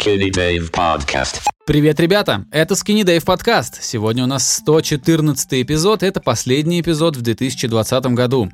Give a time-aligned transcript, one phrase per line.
[0.00, 1.42] Skinny Dave Podcast.
[1.66, 2.46] Привет, ребята!
[2.50, 3.82] Это Skinny Dave подкаст.
[3.82, 6.02] Сегодня у нас 114 эпизод.
[6.02, 8.50] Это последний эпизод в 2020 году.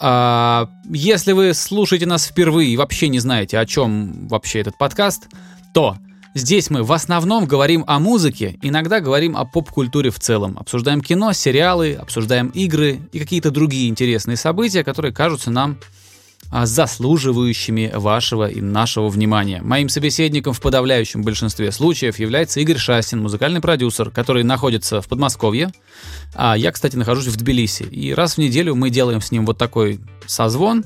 [0.00, 5.26] А, если вы слушаете нас впервые и вообще не знаете, о чем вообще этот подкаст,
[5.74, 5.96] то
[6.34, 10.56] здесь мы в основном говорим о музыке, иногда говорим о поп-культуре в целом.
[10.56, 15.78] Обсуждаем кино, сериалы, обсуждаем игры и какие-то другие интересные события, которые кажутся нам
[16.50, 19.62] заслуживающими вашего и нашего внимания.
[19.62, 25.70] Моим собеседником в подавляющем большинстве случаев является Игорь Шастин, музыкальный продюсер, который находится в Подмосковье.
[26.34, 27.84] А я, кстати, нахожусь в Тбилиси.
[27.84, 30.84] И раз в неделю мы делаем с ним вот такой созвон,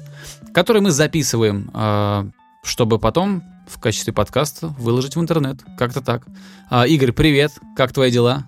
[0.52, 2.28] который мы записываем, а,
[2.62, 5.58] чтобы потом в качестве подкаста выложить в интернет.
[5.78, 6.26] Как-то так.
[6.70, 7.52] А, Игорь, привет.
[7.76, 8.46] Как твои дела?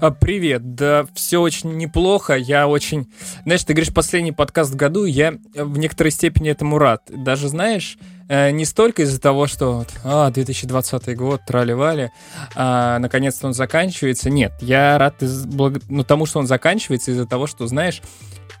[0.00, 3.12] А, привет, да, все очень неплохо, я очень...
[3.42, 7.02] Знаешь, ты говоришь, последний подкаст в году, я в некоторой степени этому рад.
[7.08, 7.98] Даже, знаешь,
[8.28, 12.12] э, не столько из-за того, что а, 2020 год, трали-вали,
[12.54, 14.30] а, наконец-то он заканчивается.
[14.30, 15.82] Нет, я рад из, благ...
[15.88, 18.00] ну, тому, что он заканчивается из-за того, что, знаешь,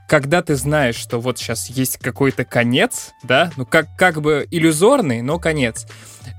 [0.08, 5.22] когда ты знаешь, что вот сейчас есть какой-то конец, да, ну как, как бы иллюзорный,
[5.22, 5.86] но конец,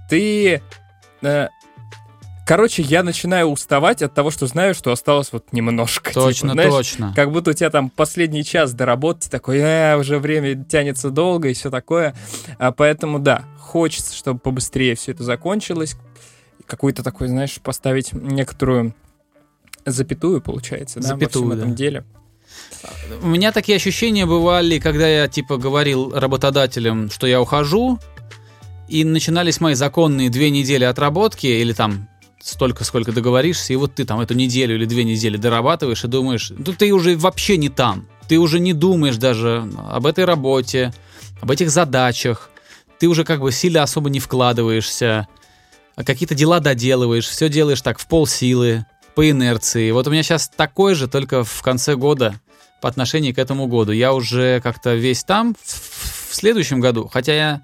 [0.10, 0.62] ты
[1.22, 1.48] э,
[2.50, 6.12] Короче, я начинаю уставать от того, что знаю, что осталось вот немножко.
[6.12, 7.14] Точно, типа, знаешь, точно.
[7.16, 11.50] Как будто у тебя там последний час до работы, такой, э, уже время тянется долго
[11.50, 12.16] и все такое.
[12.58, 15.96] А поэтому, да, хочется, чтобы побыстрее все это закончилось.
[16.66, 18.96] Какую-то такой, знаешь, поставить некоторую
[19.86, 21.56] запятую, получается, Запятую, да, во всем да.
[21.56, 22.04] этом деле.
[23.22, 28.00] У меня такие ощущения бывали, когда я типа говорил работодателям, что я ухожу,
[28.88, 32.08] и начинались мои законные две недели отработки, или там
[32.50, 36.52] столько, сколько договоришься, и вот ты там эту неделю или две недели дорабатываешь и думаешь,
[36.56, 40.94] ну ты уже вообще не там, ты уже не думаешь даже об этой работе,
[41.42, 42.50] об этих задачах,
[43.00, 45.28] ты уже как бы сильно особо не вкладываешься,
[45.96, 49.92] а какие-то дела доделываешь, все делаешь так в полсилы, по инерции.
[49.92, 52.40] Вот у меня сейчас такое же, только в конце года
[52.82, 53.92] по отношению к этому году.
[53.92, 57.62] Я уже как-то весь там в, в следующем году, хотя я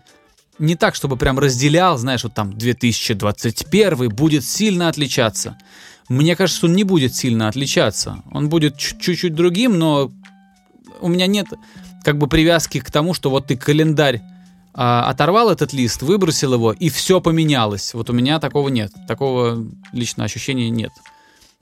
[0.60, 5.58] не так, чтобы прям разделял, знаешь, вот там 2021 будет сильно отличаться.
[6.08, 8.24] Мне кажется, он не будет сильно отличаться.
[8.32, 10.12] Он будет чуть-чуть другим, но
[11.02, 11.48] у меня нет
[12.04, 14.22] как бы привязки к тому, что вот ты календарь
[14.74, 17.94] а, оторвал этот лист, выбросил его, и все поменялось.
[17.94, 18.92] Вот у меня такого нет.
[19.08, 20.92] Такого лично ощущения нет.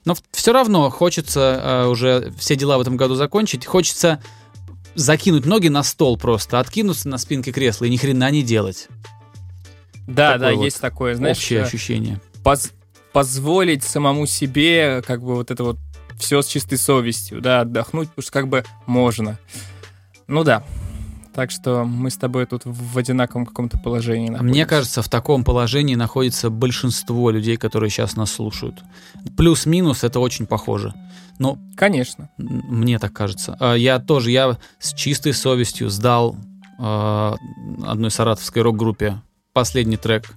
[0.04, 3.64] Но все равно хочется а, уже все дела в этом году закончить.
[3.64, 4.22] Хочется
[4.94, 8.88] закинуть ноги на стол просто, откинуться на спинке кресла и ни хрена не делать.
[10.06, 12.20] Да, Такое да, вот есть такое, знаешь, Общее э, ощущение.
[12.42, 12.72] поз-
[13.12, 15.78] позволить самому себе как бы вот это вот
[16.18, 19.38] все с чистой совестью, да, отдохнуть, потому что как бы можно.
[20.26, 20.62] Ну да.
[21.34, 24.66] Так что мы с тобой тут в одинаковом каком-то положении Мне находимся.
[24.66, 28.82] кажется, в таком положении находится большинство людей, которые сейчас нас слушают.
[29.36, 30.94] Плюс-минус это очень похоже.
[31.40, 32.30] Но Конечно.
[32.38, 33.56] мне так кажется.
[33.58, 36.36] А Я тоже, я с чистой совестью сдал
[36.78, 37.32] э,
[37.84, 39.20] одной саратовской рок-группе
[39.52, 40.36] последний трек.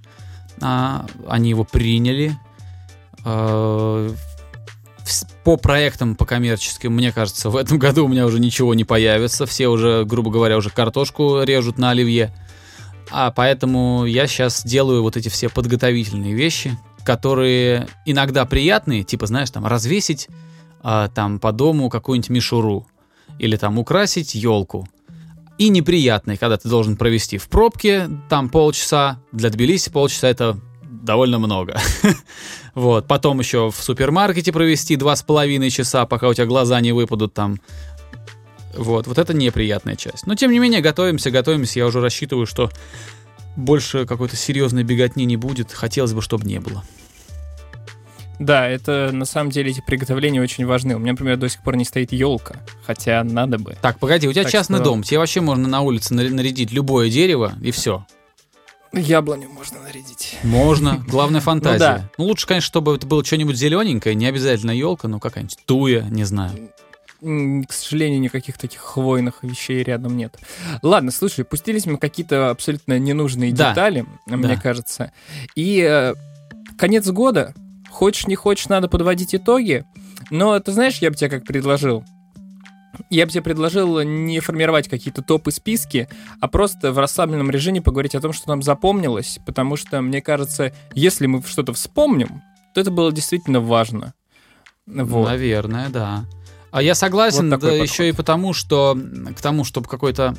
[0.60, 2.36] А, Они его приняли.
[3.24, 4.10] Э,
[5.44, 9.46] По проектам, по коммерческим, мне кажется, в этом году у меня уже ничего не появится.
[9.46, 12.34] Все уже, грубо говоря, уже картошку режут на оливье.
[13.10, 19.50] А поэтому я сейчас делаю вот эти все подготовительные вещи, которые иногда приятные, типа, знаешь,
[19.50, 20.28] там, развесить
[20.82, 22.86] а, там по дому какую-нибудь мишуру
[23.38, 24.86] или там украсить елку.
[25.56, 30.60] И неприятные, когда ты должен провести в пробке там полчаса, для Тбилиси полчаса это
[31.02, 31.78] довольно много.
[32.74, 36.92] Вот, потом еще в супермаркете провести два с половиной часа, пока у тебя глаза не
[36.92, 37.58] выпадут там.
[38.76, 40.28] Вот, вот это неприятная часть.
[40.28, 41.80] Но тем не менее, готовимся, готовимся.
[41.80, 42.70] Я уже рассчитываю, что
[43.56, 45.72] больше какой-то серьезной беготни не будет.
[45.72, 46.84] Хотелось бы, чтобы не было.
[48.38, 50.94] Да, это на самом деле эти приготовления очень важны.
[50.94, 53.76] У меня, например, до сих пор не стоит елка, хотя надо бы.
[53.82, 55.02] Так, погоди, у тебя Так частный что- дом.
[55.02, 58.06] Тебе вообще можно на улице нар- нарядить любое дерево, и все.
[58.92, 60.38] Яблоню можно нарядить.
[60.42, 61.04] Можно.
[61.06, 61.78] Главное фантазия.
[61.78, 62.10] Ну да.
[62.18, 66.24] Ну, лучше, конечно, чтобы это было что-нибудь зелененькое, не обязательно елка, но какая-нибудь туя, не
[66.24, 66.70] знаю.
[67.20, 70.36] К сожалению, никаких таких хвойных вещей рядом нет.
[70.82, 73.70] Ладно, слушай, пустились мы какие-то абсолютно ненужные Да.
[73.70, 74.60] детали, мне Да.
[74.60, 75.10] кажется.
[75.56, 76.14] И э,
[76.78, 77.54] конец года,
[77.90, 79.84] хочешь не хочешь, надо подводить итоги.
[80.30, 82.04] Но ты знаешь, я бы тебе как предложил?
[83.10, 86.08] Я бы тебе предложил не формировать какие-то топы списки,
[86.40, 90.72] а просто в расслабленном режиме поговорить о том, что нам запомнилось, потому что, мне кажется,
[90.94, 92.42] если мы что-то вспомним,
[92.74, 94.14] то это было действительно важно.
[94.86, 95.26] Вот.
[95.26, 96.24] Наверное, да.
[96.70, 97.82] А я согласен, Вот да, подход.
[97.88, 98.98] еще и потому, что
[99.36, 100.34] к тому, чтобы какой-то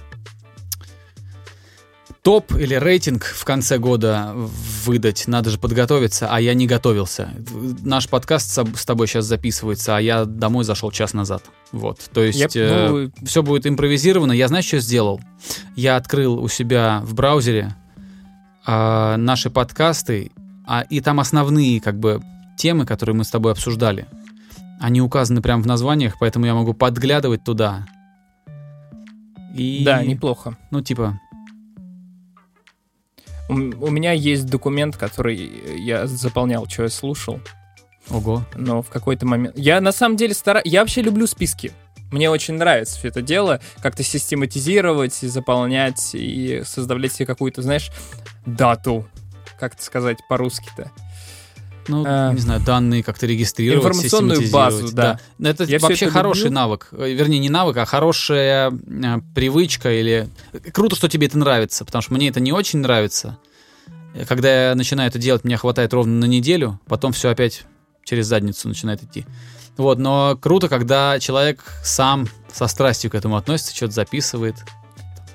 [2.30, 4.34] топ или рейтинг в конце года
[4.86, 7.32] выдать, надо же подготовиться, а я не готовился.
[7.82, 11.42] Наш подкаст с тобой сейчас записывается, а я домой зашел час назад.
[11.72, 14.32] Вот, то есть Я- э, ну, все будет импровизировано.
[14.32, 15.20] Я знаешь, что сделал?
[15.76, 17.76] Я открыл у себя в браузере
[18.64, 20.30] а, наши подкасты,
[20.68, 22.22] а, и там основные как бы
[22.60, 24.06] темы, которые мы с тобой обсуждали.
[24.80, 27.88] Они указаны прямо в названиях, поэтому я могу подглядывать туда.
[29.56, 30.58] И, Да, неплохо.
[30.70, 31.20] ну типа,
[33.50, 37.40] У, у меня есть документ, который я заполнял, что я слушал,
[38.10, 38.46] ого.
[38.56, 39.58] но в какой-то момент...
[39.58, 40.68] Я на самом деле стараюсь...
[40.68, 41.72] Я вообще люблю списки.
[42.12, 47.92] Мне очень нравится все это дело, как-то систематизировать, и заполнять и создавать себе какую-то, знаешь,
[48.46, 49.08] дату.
[49.60, 50.92] Как это сказать по-русски-то?
[51.90, 52.32] Ну, А.
[52.34, 55.20] не знаю, данные как-то регистрировать, Информационную базу, да.
[55.42, 56.54] Это Я вообще это хороший люблю.
[56.56, 56.88] навык.
[56.92, 60.30] Э, Вернее, не навык, а хорошая э, привычка или...
[60.72, 63.38] Круто, что тебе это нравится, потому что мне это не очень нравится.
[64.14, 67.64] Э, Когда я начинаю это делать, мне хватает ровно на неделю, потом все опять
[68.06, 69.26] через задницу начинает идти.
[69.78, 74.56] Вот, но круто, когда человек сам со страстью к этому относится, что-то записывает.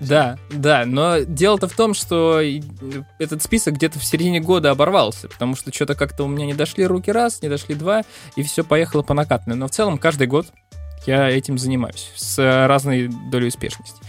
[0.00, 2.62] Да, да, но дело-то в том, что и-
[3.18, 6.84] этот список где-то в середине года оборвался, потому что что-то как-то у меня не дошли
[6.84, 8.02] руки раз, не дошли два,
[8.36, 9.56] и все поехало по накатанной.
[9.56, 10.46] Но в целом каждый год
[11.06, 14.00] я этим занимаюсь с э, разной долей успешности.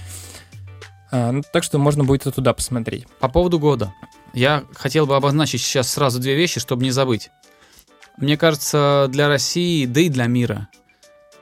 [1.12, 3.08] А, ну, так что можно будет и туда посмотреть.
[3.20, 3.94] По поводу года.
[4.34, 7.30] Я хотел бы обозначить сейчас сразу две вещи, чтобы не забыть.
[8.18, 10.68] Мне кажется, для России, да и для мира,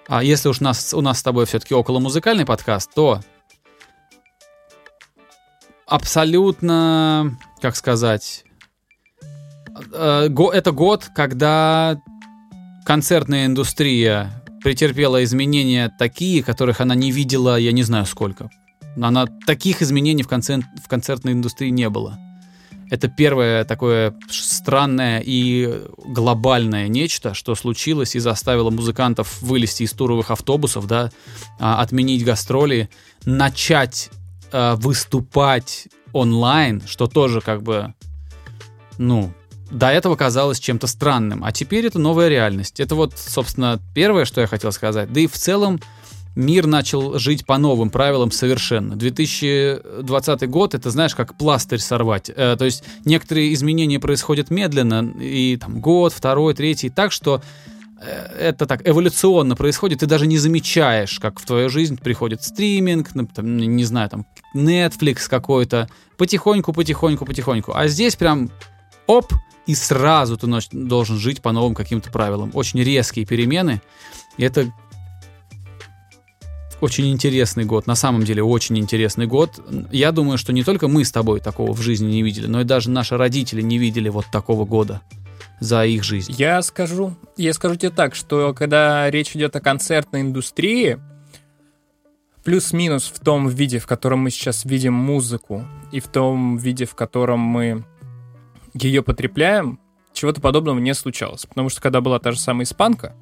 [0.07, 3.21] а если уж нас, у нас с тобой все-таки около музыкальный подкаст, то
[5.87, 8.45] абсолютно, как сказать,
[9.93, 12.01] э, это год, когда
[12.85, 18.49] концертная индустрия претерпела изменения такие, которых она не видела, я не знаю сколько.
[19.01, 22.19] Она таких изменений в, концерт, в концертной индустрии не было.
[22.89, 30.29] Это первое такое странное и глобальное нечто, что случилось и заставило музыкантов вылезти из туровых
[30.29, 31.09] автобусов, да,
[31.59, 32.89] а, отменить гастроли,
[33.25, 34.11] начать
[34.53, 37.93] а, выступать онлайн, что тоже как бы,
[38.97, 39.33] ну,
[39.71, 42.79] до этого казалось чем-то странным, а теперь это новая реальность.
[42.79, 45.11] Это вот, собственно, первое, что я хотел сказать.
[45.11, 45.79] Да и в целом
[46.35, 48.95] мир начал жить по новым правилам совершенно.
[48.95, 52.29] 2020 год, это знаешь, как пластырь сорвать.
[52.29, 57.72] Э, то есть некоторые изменения происходят медленно, и там год, второй, третий, так что э,
[58.03, 63.27] это так эволюционно происходит, ты даже не замечаешь, как в твою жизнь приходит стриминг, ну,
[63.27, 67.73] там, не знаю, там Netflix какой-то, потихоньку, потихоньку, потихоньку.
[67.75, 68.51] А здесь прям
[69.07, 69.33] оп,
[69.65, 72.51] и сразу ты должен жить по новым каким-то правилам.
[72.53, 73.81] Очень резкие перемены.
[74.37, 74.71] И это
[76.81, 79.61] очень интересный год, на самом деле очень интересный год.
[79.91, 82.65] Я думаю, что не только мы с тобой такого в жизни не видели, но и
[82.65, 85.01] даже наши родители не видели вот такого года
[85.59, 86.33] за их жизнь.
[86.37, 90.99] Я скажу, я скажу тебе так, что когда речь идет о концертной индустрии,
[92.43, 96.95] плюс-минус в том виде, в котором мы сейчас видим музыку, и в том виде, в
[96.95, 97.85] котором мы
[98.73, 99.79] ее потребляем,
[100.13, 101.45] чего-то подобного не случалось.
[101.45, 103.15] Потому что когда была та же самая испанка,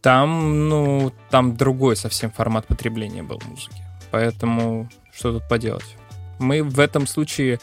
[0.00, 3.82] там, ну, там другой совсем формат потребления был музыки.
[4.10, 5.96] Поэтому что тут поделать?
[6.38, 7.60] Мы в этом случае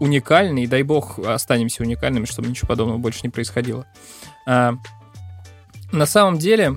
[0.00, 3.86] уникальны, и дай бог останемся уникальными, чтобы ничего подобного больше не происходило.
[4.46, 4.74] А,
[5.92, 6.76] на самом деле,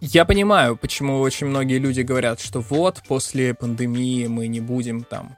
[0.00, 5.36] я понимаю, почему очень многие люди говорят, что вот после пандемии мы не будем там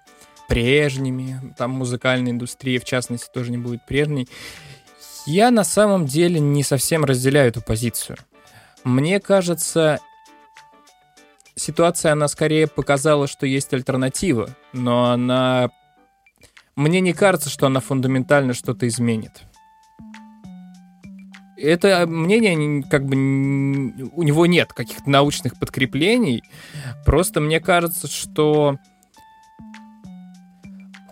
[0.49, 4.29] прежними, там музыкальная индустрия, в частности, тоже не будет прежней.
[5.27, 8.17] Я на самом деле не совсем разделяю эту позицию.
[8.83, 9.99] Мне кажется,
[11.55, 15.71] ситуация, она скорее показала, что есть альтернатива, но она...
[16.79, 19.43] Мне не кажется, что она фундаментально что-то изменит.
[21.57, 26.45] Это мнение, как бы, у него нет каких-то научных подкреплений.
[27.05, 28.79] Просто мне кажется, что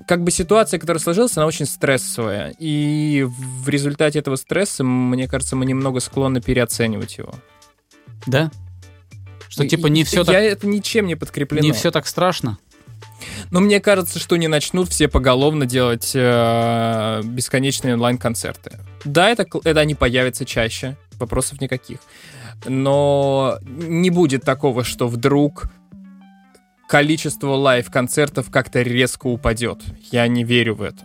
[0.06, 2.54] как бы ситуация, которая сложилась, она очень стрессовая.
[2.60, 7.34] И в результате этого стресса, мне кажется, мы немного склонны переоценивать его.
[8.24, 8.52] Да?
[9.48, 11.64] Что типа не все Я так, это ничем не подкреплено.
[11.64, 12.56] не все так страшно?
[13.50, 18.78] Но мне кажется, что не начнут все поголовно делать э, бесконечные онлайн-концерты.
[19.04, 21.98] Да, это, это они появятся чаще, вопросов никаких.
[22.66, 25.70] Но не будет такого, что вдруг
[26.88, 29.82] количество лайв-концертов как-то резко упадет.
[30.10, 31.04] Я не верю в это.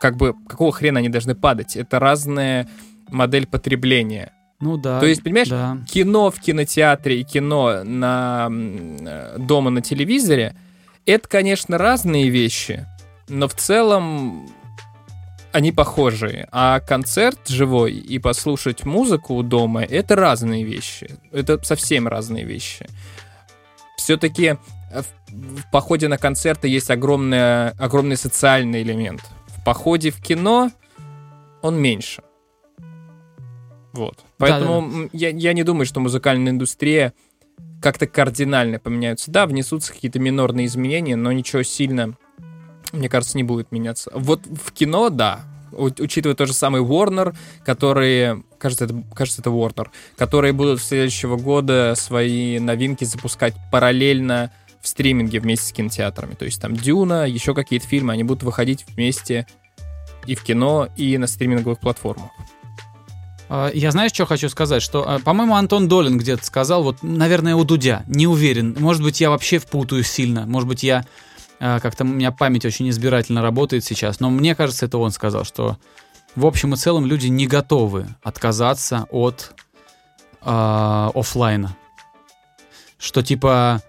[0.00, 1.76] Как бы, какого хрена они должны падать?
[1.76, 2.68] Это разная
[3.08, 4.32] модель потребления.
[4.60, 5.00] Ну да.
[5.00, 5.78] То есть, понимаешь, да.
[5.88, 10.56] кино в кинотеатре и кино на э, дома на телевизоре
[11.06, 12.86] Это, конечно, разные вещи,
[13.28, 14.48] но в целом
[15.52, 16.48] они похожие.
[16.50, 21.16] А концерт живой и послушать музыку дома— это разные вещи.
[21.30, 22.86] Это совсем разные вещи.
[23.96, 24.56] Все-таки
[24.92, 29.22] в, в походе на концерты есть огромный, огромный социальный элемент.
[29.46, 30.70] В походе в кино
[31.62, 32.22] он меньше.
[33.92, 34.18] Вот.
[34.38, 35.08] Поэтому да, да.
[35.12, 37.12] Я, я не думаю, что музыкальная индустрия
[37.82, 39.30] как-то кардинально поменяется.
[39.30, 42.14] Да, внесутся какие-то минорные изменения, но ничего сильно,
[42.92, 44.10] мне кажется, не будет меняться.
[44.14, 47.34] Вот в кино, да, учитывая тот же самый Warner,
[47.64, 54.52] которые, кажется, это, кажется, это Warner, которые будут в следующего года свои новинки запускать параллельно
[54.80, 56.34] в стриминге вместе с кинотеатрами.
[56.34, 59.46] То есть там Дюна, еще какие-то фильмы, они будут выходить вместе
[60.26, 62.30] и в кино, и на стриминговых платформах.
[63.54, 64.82] А, я знаешь, что хочу сказать?
[64.82, 68.74] Что, а, по-моему, Антон Долин где-то сказал, вот, наверное, у Дудя, не уверен.
[68.78, 70.46] Может быть, я вообще впутаю сильно.
[70.46, 71.04] Может быть, я
[71.60, 74.20] а, как-то у меня память очень избирательно работает сейчас.
[74.20, 75.76] Но мне кажется, это он сказал, что
[76.34, 79.52] в общем и целом люди не готовы отказаться от
[80.40, 81.76] э, офлайна.
[82.96, 83.82] Что типа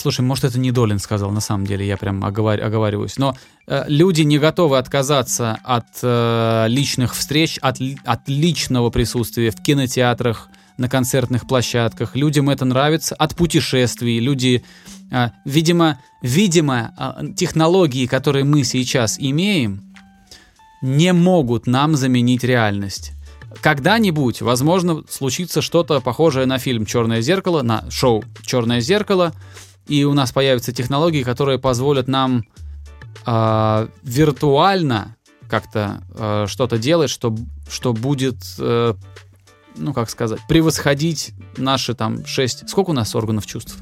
[0.00, 2.58] Слушай, может, это не Долин сказал, на самом деле, я прям оговар...
[2.62, 3.18] оговариваюсь.
[3.18, 7.76] Но э, люди не готовы отказаться от э, личных встреч, от,
[8.06, 12.16] от личного присутствия в кинотеатрах, на концертных площадках.
[12.16, 13.14] Людям это нравится.
[13.14, 14.20] От путешествий.
[14.20, 14.64] Люди,
[15.10, 19.82] э, видимо, видимо, э, технологии, которые мы сейчас имеем,
[20.80, 23.12] не могут нам заменить реальность
[23.62, 29.34] когда-нибудь, возможно, случится что-то похожее на фильм «Черное зеркало», на шоу «Черное зеркало»,
[29.86, 32.44] и у нас появятся технологии, которые позволят нам
[33.26, 35.16] э, виртуально
[35.48, 37.36] как-то э, что-то делать, что,
[37.68, 38.94] что будет, э,
[39.76, 42.68] ну как сказать, превосходить наши там шесть...
[42.68, 43.76] Сколько у нас органов чувств?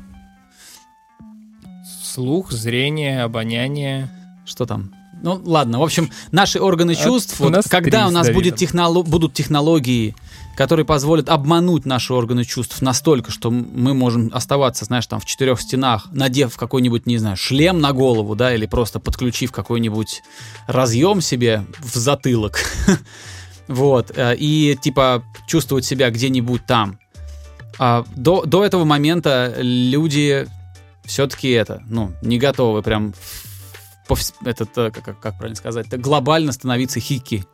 [2.02, 4.10] Слух, зрение, обоняние.
[4.46, 4.94] Что там?
[5.22, 9.34] Ну, ладно, в общем, наши органы чувств, а, вот, когда у нас будет техноло- будут
[9.34, 10.14] технологии,
[10.56, 15.60] которые позволят обмануть наши органы чувств настолько, что мы можем оставаться, знаешь, там в четырех
[15.60, 20.22] стенах, надев какой-нибудь, не знаю, шлем на голову, да, или просто подключив какой-нибудь
[20.66, 22.58] разъем себе в затылок,
[23.68, 26.98] вот, э, и типа чувствовать себя где-нибудь там.
[27.78, 30.48] А до, до этого момента люди
[31.04, 33.14] все-таки это, ну, не готовы прям
[34.44, 37.44] этот, э, как, как правильно сказать, глобально становиться хики.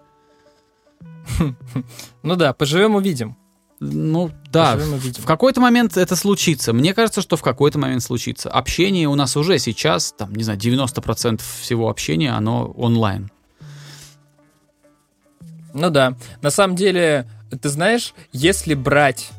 [2.22, 3.36] Ну да, поживем увидим.
[3.80, 6.72] Ну да, в какой-то момент это случится.
[6.72, 8.48] Мне кажется, что в какой-то момент случится.
[8.48, 13.30] Общение у нас уже сейчас, там, не знаю, 90% всего общения, оно онлайн.
[15.74, 16.16] Ну да.
[16.40, 17.28] На самом деле,
[17.60, 19.30] ты знаешь, если брать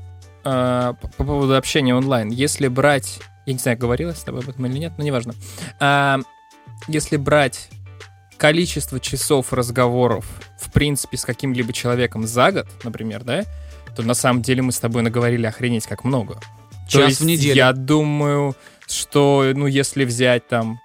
[0.43, 4.65] э, по поводу общения онлайн, если брать, я не знаю, говорила с тобой об этом
[4.65, 5.33] или нет, но неважно.
[5.79, 6.17] Э,
[6.87, 7.69] если брать
[8.37, 10.25] количество часов разговоров,
[10.59, 13.43] в принципе, с каким-либо человеком за год, например, да,
[13.95, 16.39] то на самом деле мы с тобой наговорили охренеть как много.
[16.87, 17.55] Час то есть, в неделю.
[17.55, 18.55] Я думаю,
[18.87, 20.79] что, ну, если взять там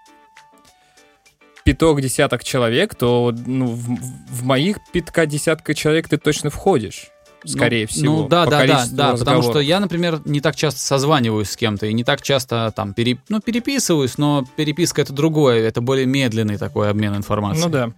[1.65, 3.97] пяток десяток человек, то ну, в,
[4.31, 7.11] в моих пятка десятка человек ты точно входишь
[7.45, 8.17] скорее ну, всего.
[8.23, 11.87] Ну да, да, да, да, потому что я, например, не так часто созваниваюсь с кем-то
[11.87, 16.59] и не так часто там пере, ну, переписываюсь, но переписка это другое, это более медленный
[16.59, 17.67] такой обмен информацией.
[17.67, 17.93] Ну да.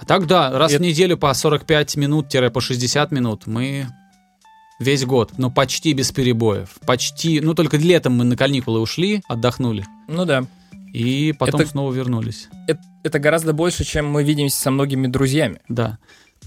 [0.00, 0.82] А так да, раз это...
[0.82, 3.86] в неделю по 45 минут-по 60 минут мы
[4.78, 6.76] весь год, но почти без перебоев.
[6.86, 9.84] Почти, ну только летом мы на каникулы ушли, отдохнули.
[10.06, 10.44] Ну да.
[10.92, 12.48] И потом это, снова вернулись.
[12.66, 15.60] Это, это гораздо больше, чем мы видимся со многими друзьями.
[15.68, 15.98] Да.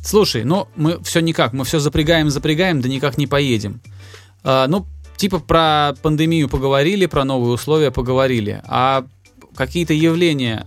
[0.03, 3.81] Слушай, ну мы все никак, мы все запрягаем, запрягаем, да никак не поедем.
[4.43, 9.05] А, ну, типа про пандемию поговорили, про новые условия поговорили, а
[9.55, 10.65] какие-то явления,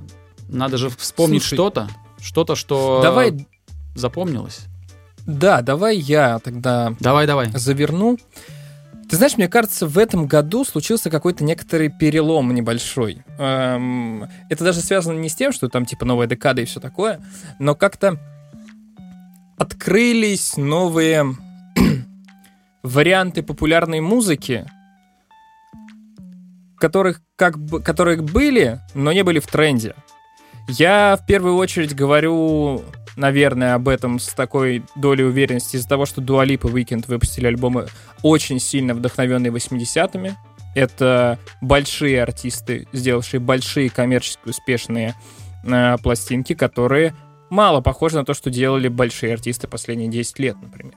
[0.49, 1.89] надо же вспомнить Слушай, что-то,
[2.21, 3.47] что-то, что давай...
[3.95, 4.61] запомнилось.
[5.27, 7.51] Да, давай я тогда давай, давай.
[7.55, 8.19] заверну.
[9.09, 13.23] Ты знаешь, мне кажется, в этом году случился какой-то некоторый перелом небольшой.
[13.39, 17.21] Эм, это даже связано не с тем, что там типа новая декада и все такое,
[17.59, 18.19] но как-то
[19.57, 21.37] открылись новые
[22.83, 24.67] варианты популярной музыки,
[26.79, 29.95] которых как бы, которые были, но не были в тренде.
[30.69, 32.83] Я в первую очередь говорю,
[33.17, 37.87] наверное, об этом с такой долей уверенности из-за того, что Дуалип и Weekend выпустили альбомы
[38.23, 40.33] очень сильно вдохновенные 80-ми.
[40.75, 45.15] Это большие артисты, сделавшие большие коммерчески успешные
[45.65, 47.15] э, пластинки, которые
[47.55, 50.97] мало похоже на то, что делали большие артисты последние 10 лет, например.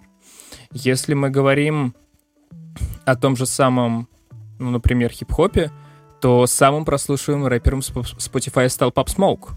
[0.71, 1.95] Если мы говорим
[3.05, 4.09] о том же самом,
[4.59, 5.71] ну, например, хип-хопе,
[6.19, 9.51] то самым прослушиваемым рэпером Spotify стал Pop Smoke,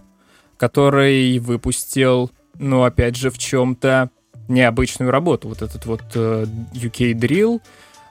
[0.58, 4.10] который выпустил, ну, опять же, в чем-то
[4.48, 5.48] необычную работу.
[5.48, 7.62] Вот этот вот UK Drill,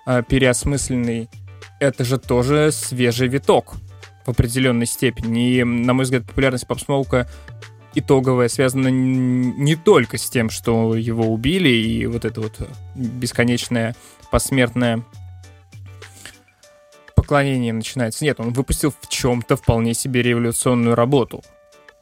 [0.07, 1.29] uh, переосмысленный,
[1.79, 3.75] это же тоже свежий виток
[4.25, 5.53] в определенной степени.
[5.53, 7.27] И, на мой взгляд, популярность Pop Smoke
[7.95, 13.95] итоговая связана не только с тем, что его убили, и вот это вот бесконечное
[14.31, 15.03] посмертное
[17.15, 18.23] поклонение начинается.
[18.23, 21.43] Нет, он выпустил в чем-то вполне себе революционную работу.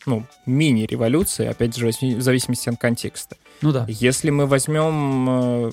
[0.06, 3.36] Ну, мини-революция, опять же, в зависимости от контекста.
[3.62, 3.86] Ну да.
[3.89, 5.72] Если мы возьмем э,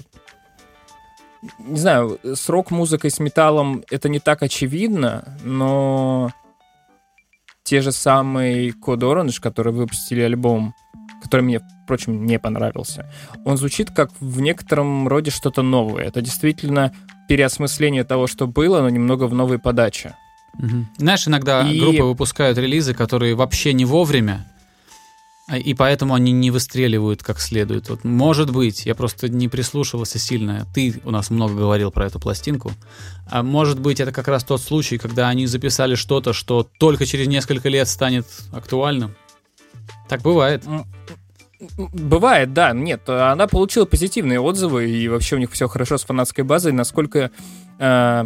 [1.58, 6.32] не знаю, с рок-музыкой, с металлом это не так очевидно, но
[7.64, 10.74] те же самые Code Orange, которые выпустили альбом,
[11.22, 13.10] который мне, впрочем, не понравился,
[13.44, 16.04] он звучит как в некотором роде что-то новое.
[16.04, 16.92] Это действительно
[17.28, 20.14] переосмысление того, что было, но немного в новой подаче.
[20.58, 20.86] Угу.
[20.98, 21.80] Знаешь, иногда и...
[21.80, 24.46] группы выпускают релизы, которые вообще не вовремя,
[25.52, 27.90] и поэтому они не выстреливают как следует.
[27.90, 30.66] Вот, может быть, я просто не прислушивался сильно.
[30.74, 32.72] Ты у нас много говорил про эту пластинку.
[33.30, 37.26] А может быть, это как раз тот случай, когда они записали что-то, что только через
[37.26, 39.14] несколько лет станет актуальным.
[40.08, 40.64] Так бывает.
[41.76, 42.72] Бывает, да.
[42.72, 46.72] Нет, она получила позитивные отзывы, и вообще у них все хорошо с фанатской базой.
[46.72, 47.30] Насколько
[47.78, 48.24] э,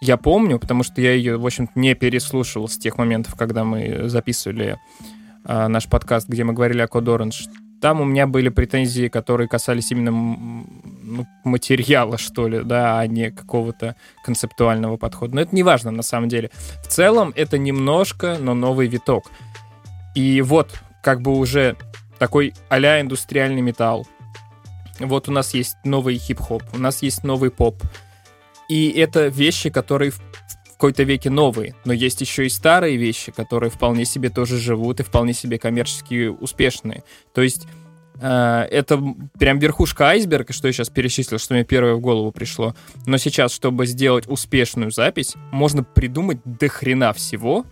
[0.00, 4.08] я помню, потому что я ее, в общем-то, не переслушивал с тех моментов, когда мы
[4.08, 7.48] записывали а, наш подкаст, где мы говорили о Code Orange,
[7.80, 13.30] там у меня были претензии, которые касались именно ну, материала, что ли, да, а не
[13.30, 15.34] какого-то концептуального подхода.
[15.34, 16.50] Но это не важно на самом деле.
[16.82, 19.30] В целом это немножко, но новый виток.
[20.14, 21.76] И вот, как бы уже
[22.18, 24.06] такой а-ля индустриальный металл.
[24.98, 27.82] Вот у нас есть новый хип-хоп, у нас есть новый поп.
[28.68, 30.20] И это вещи, которые в
[30.80, 35.02] какой-то веке новые, но есть еще и старые вещи, которые вполне себе тоже живут и
[35.02, 37.04] вполне себе коммерчески успешные.
[37.34, 37.66] То есть
[38.18, 38.98] э, это
[39.38, 42.74] прям верхушка айсберга, что я сейчас перечислил, что мне первое в голову пришло.
[43.04, 47.66] Но сейчас, чтобы сделать успешную запись, можно придумать до хрена всего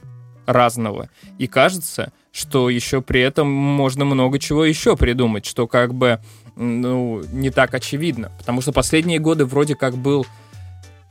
[0.44, 1.08] разного.
[1.38, 6.20] И кажется, что еще при этом можно много чего еще придумать, что как бы
[6.56, 8.32] ну, не так очевидно.
[8.38, 10.26] Потому что последние годы вроде как был...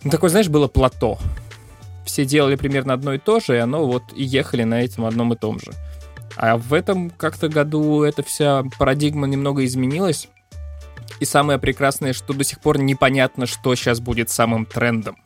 [0.04, 1.18] Ну, такое, знаешь, было плато
[2.08, 5.34] все делали примерно одно и то же, и оно вот и ехали на этом одном
[5.34, 5.72] и том же.
[6.36, 10.28] А в этом как-то году эта вся парадигма немного изменилась.
[11.20, 15.18] И самое прекрасное, что до сих пор непонятно, что сейчас будет самым трендом.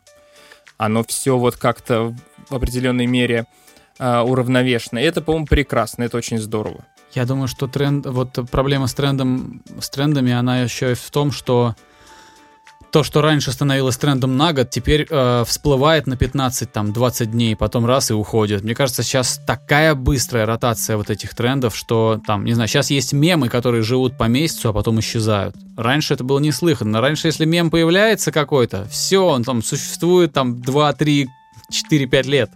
[0.78, 2.14] Оно все вот как-то
[2.48, 3.44] в определенной мере
[3.98, 4.98] э, уравновешено.
[4.98, 6.84] И это, по-моему, прекрасно, это очень здорово.
[7.12, 11.30] Я думаю, что тренд, вот проблема с трендом, с трендами, она еще и в том,
[11.30, 11.76] что
[12.92, 18.10] то, что раньше становилось трендом на год, теперь э, всплывает на 15-20 дней, потом раз
[18.10, 18.62] и уходит.
[18.62, 23.14] Мне кажется, сейчас такая быстрая ротация вот этих трендов, что там, не знаю, сейчас есть
[23.14, 25.56] мемы, которые живут по месяцу, а потом исчезают.
[25.74, 27.00] Раньше это было неслыханно.
[27.00, 31.28] Раньше, если мем появляется какой-то, все, он там существует там 2, 3,
[31.70, 32.50] 4, 5 лет.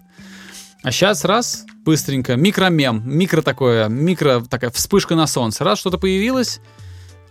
[0.82, 5.64] А сейчас раз, быстренько, микромем, микро такое, микро такая вспышка на солнце.
[5.64, 6.60] Раз что-то появилось,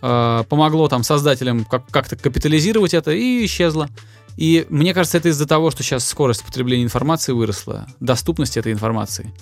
[0.02, 3.88] Э, помогло там создателям как- как-то капитализировать это и исчезло.
[4.36, 9.32] И мне кажется, это из-за того, что сейчас скорость потребления информации выросла, доступность этой информации.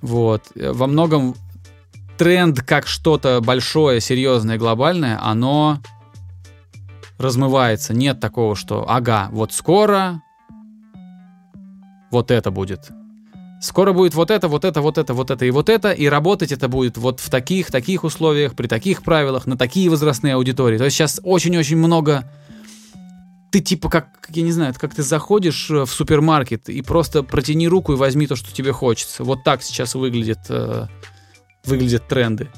[0.00, 0.44] Вот.
[0.54, 1.34] Во многом
[2.16, 5.80] тренд как что-то большое, серьезное, глобальное, оно
[7.18, 7.94] размывается.
[7.94, 10.22] Нет такого, что ага, вот скоро
[12.10, 12.90] вот это будет.
[13.62, 16.50] Скоро будет вот это, вот это, вот это, вот это и вот это, и работать
[16.50, 20.78] это будет вот в таких, таких условиях, при таких правилах, на такие возрастные аудитории.
[20.78, 22.28] То есть сейчас очень-очень много...
[23.52, 27.68] Ты типа как, я не знаю, как ты заходишь э, в супермаркет и просто протяни
[27.68, 29.22] руку и возьми то, что тебе хочется.
[29.22, 30.88] Вот так сейчас выглядит, э,
[31.64, 32.48] выглядят тренды.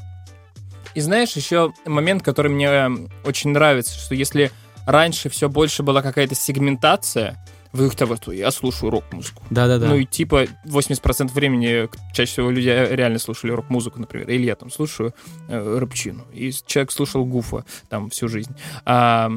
[0.94, 2.90] И знаешь, еще момент, который мне э,
[3.26, 4.52] очень нравится, что если
[4.86, 9.42] раньше все больше была какая-то сегментация, в их того, что я слушаю рок-музыку.
[9.50, 9.88] Да-да-да.
[9.88, 14.30] Ну и типа 80% времени чаще всего люди реально слушали рок-музыку, например.
[14.30, 15.12] Или я там слушаю
[15.48, 16.24] э, рэпчину.
[16.32, 18.54] И человек слушал Гуфа там всю жизнь.
[18.84, 19.28] А,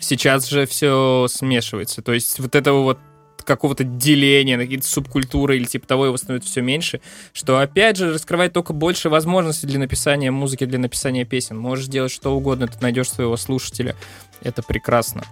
[0.00, 2.02] сейчас же все смешивается.
[2.02, 2.98] То есть вот этого вот
[3.44, 7.00] какого-то деления на какие-то субкультуры или типа того его становится все меньше,
[7.32, 11.56] что опять же раскрывает только больше возможностей для написания музыки, для написания песен.
[11.56, 13.94] Можешь делать что угодно, ты найдешь своего слушателя.
[14.42, 15.24] Это прекрасно.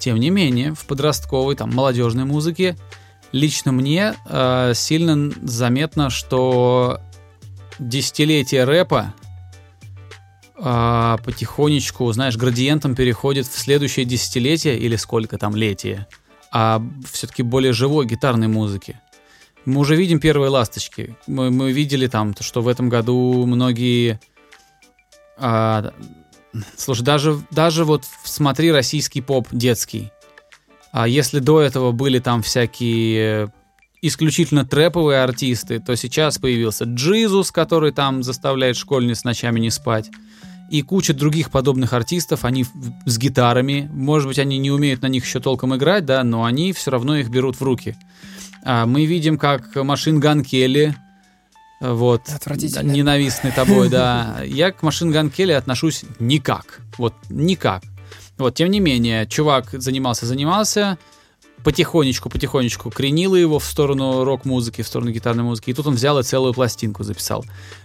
[0.00, 2.76] Тем не менее, в подростковой, там, молодежной музыке
[3.32, 7.00] лично мне э, сильно заметно, что
[7.78, 9.14] десятилетие рэпа
[10.56, 16.06] э, потихонечку, знаешь, градиентом переходит в следующее десятилетие или сколько там летие.
[16.50, 16.82] а
[17.12, 18.98] все-таки более живой гитарной музыки.
[19.66, 21.16] Мы уже видим первые ласточки.
[21.26, 24.18] Мы, мы видели там, что в этом году многие...
[25.36, 25.92] А,
[26.76, 30.10] слушай, даже, даже вот смотри российский поп детский.
[30.92, 33.52] А если до этого были там всякие
[34.02, 40.10] исключительно трэповые артисты, то сейчас появился Джизус, который там заставляет школьниц ночами не спать.
[40.70, 42.64] И куча других подобных артистов, они
[43.04, 46.72] с гитарами, может быть, они не умеют на них еще толком играть, да, но они
[46.72, 47.96] все равно их берут в руки.
[48.62, 50.94] А мы видим, как Машин Ган Келли,
[51.80, 52.22] вот,
[52.82, 54.42] ненавистный тобой, да.
[54.44, 57.82] Я к Машин Ган Келли отношусь никак, вот, никак.
[58.36, 60.98] Вот, тем не менее, чувак занимался-занимался,
[61.62, 66.22] потихонечку-потихонечку кренило его в сторону рок-музыки, в сторону гитарной музыки, и тут он взял и
[66.22, 67.44] целую пластинку записал.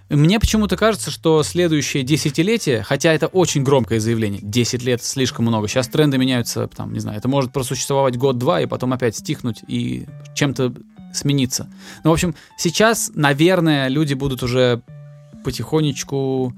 [0.10, 5.68] Мне почему-то кажется, что следующее десятилетие, хотя это очень громкое заявление, 10 лет слишком много,
[5.68, 10.06] сейчас тренды меняются, там, не знаю, это может просуществовать год-два и потом опять стихнуть и
[10.36, 10.74] чем-то
[11.16, 11.70] смениться.
[12.04, 14.82] Ну, в общем, сейчас, наверное, люди будут уже
[15.44, 16.54] потихонечку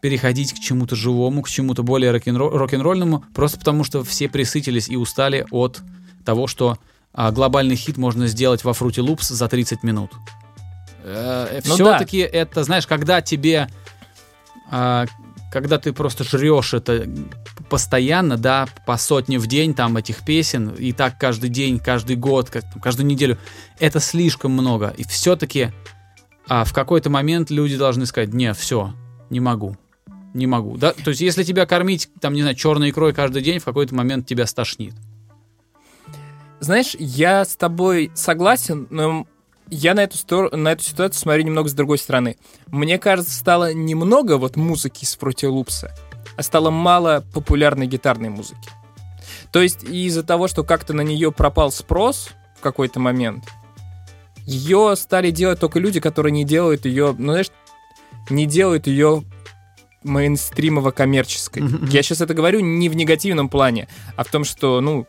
[0.00, 5.46] переходить к чему-то живому, к чему-то более рок-н-ролльному, просто потому что все присытились и устали
[5.50, 5.80] от
[6.24, 6.78] того, что
[7.12, 10.10] а, глобальный хит можно сделать во Fruity Loops за 30 минут.
[11.04, 12.38] Э, ну Все-таки да.
[12.38, 13.68] это, знаешь, когда тебе,
[14.70, 15.06] а,
[15.52, 17.06] когда ты просто жрешь это
[17.74, 22.48] постоянно, да, по сотне в день там этих песен, и так каждый день, каждый год,
[22.48, 23.36] как, каждую неделю,
[23.80, 24.94] это слишком много.
[24.96, 25.72] И все-таки
[26.46, 28.94] а, в какой-то момент люди должны сказать, не, все,
[29.28, 29.76] не могу.
[30.34, 30.76] Не могу.
[30.76, 30.92] Да?
[30.92, 34.24] То есть, если тебя кормить, там, не знаю, черной икрой каждый день, в какой-то момент
[34.24, 34.94] тебя стошнит.
[36.60, 39.26] Знаешь, я с тобой согласен, но
[39.68, 42.36] я на эту, стор- на эту ситуацию смотрю немного с другой стороны.
[42.68, 45.88] Мне кажется, стало немного вот музыки Fruity Loops,
[46.36, 48.70] а стало мало популярной гитарной музыки.
[49.52, 53.44] То есть из-за того, что как-то на нее пропал спрос в какой-то момент,
[54.46, 57.50] ее стали делать только люди, которые не делают ее, ну знаешь,
[58.30, 59.24] не делают ее
[60.02, 61.62] мейнстримово-коммерческой.
[61.62, 61.90] Mm-hmm.
[61.90, 65.06] Я сейчас это говорю не в негативном плане, а в том, что, ну,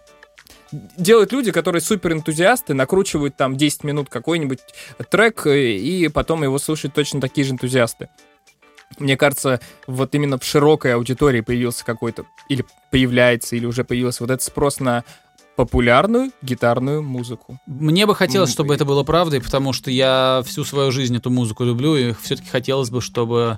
[0.98, 4.60] делают люди, которые супер энтузиасты, накручивают там 10 минут какой-нибудь
[5.10, 8.10] трек, э, и потом его слушают точно такие же энтузиасты.
[9.00, 14.32] Мне кажется, вот именно в широкой аудитории появился какой-то, или появляется, или уже появился вот
[14.32, 15.04] этот спрос на
[15.56, 17.60] популярную гитарную музыку.
[17.66, 21.64] Мне бы хотелось, чтобы это было правдой, потому что я всю свою жизнь эту музыку
[21.64, 23.58] люблю, и все-таки хотелось бы, чтобы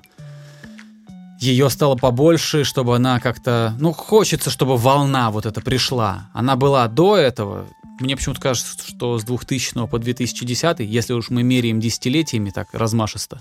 [1.40, 3.74] ее стало побольше, чтобы она как-то...
[3.78, 6.30] Ну, хочется, чтобы волна вот эта пришла.
[6.34, 7.66] Она была до этого.
[8.00, 13.40] Мне почему-то кажется, что с 2000 по 2010, если уж мы меряем десятилетиями так размашисто,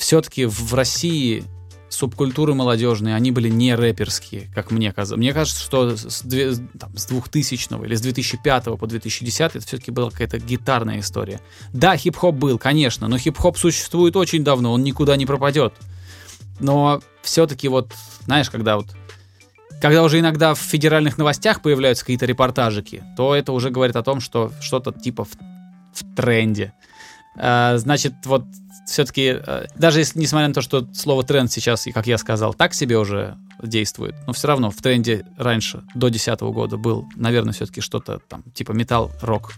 [0.00, 1.44] все-таки в России
[1.90, 5.16] субкультуры молодежные, они были не рэперские, как мне кажется.
[5.16, 9.90] Мне кажется, что с, две, там, с 2000 или с 2005 по 2010 это все-таки
[9.90, 11.40] была какая-то гитарная история.
[11.72, 15.74] Да, хип-хоп был, конечно, но хип-хоп существует очень давно, он никуда не пропадет.
[16.60, 17.92] Но все-таки вот,
[18.24, 18.86] знаешь, когда вот
[19.82, 24.20] когда уже иногда в федеральных новостях появляются какие-то репортажики, то это уже говорит о том,
[24.20, 25.30] что что-то типа в,
[25.92, 26.72] в тренде.
[27.36, 28.44] А, значит, вот
[28.86, 32.74] все-таки, а, даже если, несмотря на то, что слово тренд сейчас, как я сказал, так
[32.74, 37.80] себе уже действует, но все равно в тренде раньше, до 2010 года был, наверное, все-таки
[37.80, 39.52] что-то там, типа металл, рок,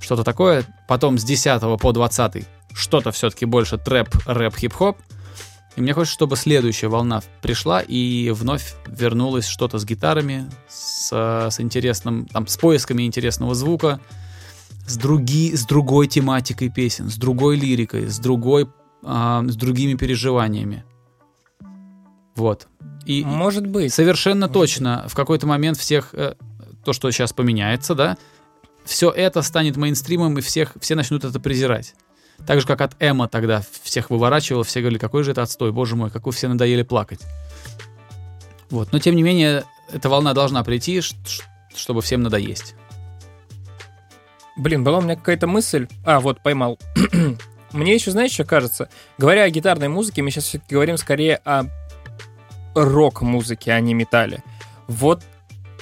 [0.00, 0.64] что-то такое.
[0.88, 4.98] Потом с 10 по 20 что-то все-таки больше трэп, рэп, хип-хоп.
[5.76, 11.60] И мне хочется, чтобы следующая волна пришла и вновь вернулось что-то с гитарами, с, с
[11.60, 14.00] интересным, там, с поисками интересного звука,
[14.90, 18.68] с, други, с другой тематикой песен, с другой лирикой, с другой,
[19.02, 20.84] а, с другими переживаниями.
[22.34, 22.66] Вот.
[23.06, 23.92] И Может быть.
[23.92, 25.00] Совершенно Может точно.
[25.02, 25.12] Быть.
[25.12, 26.34] В какой-то момент всех э,
[26.84, 28.18] то, что сейчас поменяется, да,
[28.84, 31.94] все это станет мейнстримом и всех все начнут это презирать.
[32.46, 35.94] Так же, как от Эма тогда всех выворачивал, все говорили, какой же это отстой, боже
[35.94, 37.20] мой, как вы все надоели плакать.
[38.70, 38.92] Вот.
[38.92, 41.02] Но, тем не менее, эта волна должна прийти,
[41.74, 42.74] чтобы всем надоесть.
[44.60, 45.88] Блин, была у меня какая-то мысль.
[46.04, 46.78] А, вот, поймал.
[47.72, 48.90] Мне еще, знаешь, что кажется?
[49.16, 51.64] Говоря о гитарной музыке, мы сейчас все-таки говорим скорее о
[52.74, 54.42] рок-музыке, а не металле.
[54.86, 55.22] Вот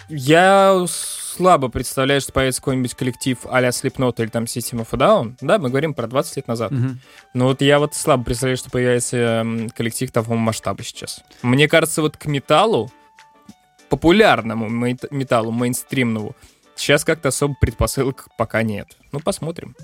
[0.08, 5.34] я слабо представляю, что появится какой-нибудь коллектив а-ля Slipknot или там System of a Down.
[5.40, 6.70] Да, мы говорим про 20 лет назад.
[6.70, 6.96] Mm-hmm.
[7.34, 11.24] Но вот я вот слабо представляю, что появится коллектив того масштаба сейчас.
[11.42, 12.92] Мне кажется, вот к металлу,
[13.88, 16.36] популярному металлу, мейнстримному,
[16.78, 18.96] сейчас как-то особо предпосылок пока нет.
[19.12, 19.76] Ну, посмотрим.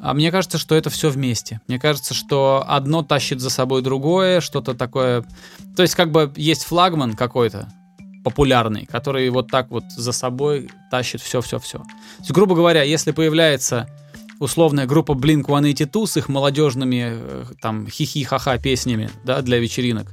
[0.00, 1.60] А мне кажется, что это все вместе.
[1.66, 5.24] Мне кажется, что одно тащит за собой другое, что-то такое.
[5.76, 7.68] То есть, как бы есть флагман какой-то,
[8.22, 11.82] популярный, который вот так вот за собой тащит все-все-все.
[12.28, 13.88] Грубо говоря, если появляется
[14.38, 20.12] условная группа Blink-182 с их молодежными э, там хихи-ха-ха песнями, да, для вечеринок,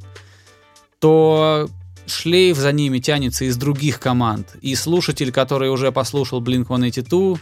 [1.00, 1.70] то
[2.08, 4.56] шлейф за ними тянется из других команд.
[4.62, 7.40] И слушатель, который уже послушал Blink-182,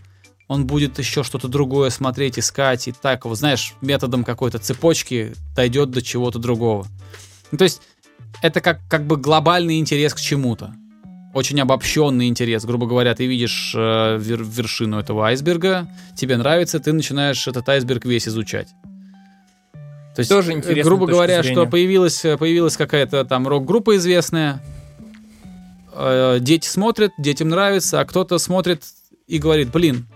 [0.48, 5.92] он будет еще что-то другое смотреть, искать, и так, вот, знаешь, методом какой-то цепочки дойдет
[5.92, 6.86] до чего-то другого.
[7.52, 7.82] Ну, то есть
[8.42, 10.74] это как, как бы глобальный интерес к чему-то.
[11.34, 12.64] Очень обобщенный интерес.
[12.66, 18.06] Грубо говоря, ты видишь э, вер, вершину этого айсберга, тебе нравится, ты начинаешь этот айсберг
[18.06, 18.68] весь изучать.
[20.16, 20.84] То есть, Тоже интересно.
[20.84, 24.62] грубо говоря, что появилась, появилась какая-то там рок-группа известная,
[25.92, 28.84] э, дети смотрят, детям нравится, а кто-то смотрит
[29.28, 30.08] и говорит, блин,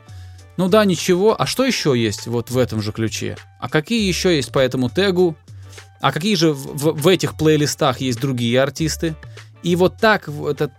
[0.58, 3.38] ну да, ничего, а что еще есть вот в этом же ключе?
[3.60, 5.36] А какие еще есть по этому тегу?
[6.00, 9.16] А какие же в, в, этих плейлистах есть другие артисты?
[9.64, 10.72] И вот так это,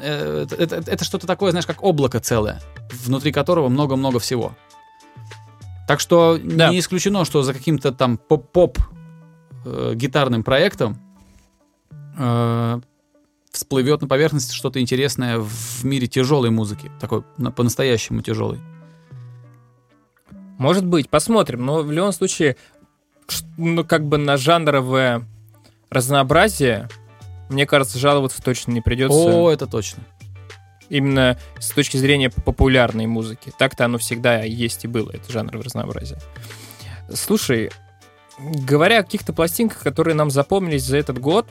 [0.00, 2.60] э, это, это, это что-то такое, знаешь, как облако целое,
[3.04, 4.56] внутри которого много-много всего.
[5.90, 6.70] Так что да.
[6.70, 8.78] не исключено, что за каким-то там поп-поп
[9.64, 10.96] э, гитарным проектом
[12.16, 12.80] э,
[13.50, 18.60] всплывет на поверхность что-то интересное в мире тяжелой музыки, такой на, по-настоящему тяжелой.
[20.58, 21.66] Может быть, посмотрим.
[21.66, 22.54] Но в любом случае,
[23.56, 25.26] ну, как бы на жанровое
[25.90, 26.88] разнообразие,
[27.48, 29.18] мне кажется, жаловаться точно не придется.
[29.18, 30.04] О, это точно
[30.90, 33.52] именно с точки зрения популярной музыки.
[33.56, 36.18] Так-то оно всегда есть и было, это жанр разнообразия.
[37.14, 37.70] Слушай,
[38.38, 41.48] говоря о каких-то пластинках, которые нам запомнились за этот год,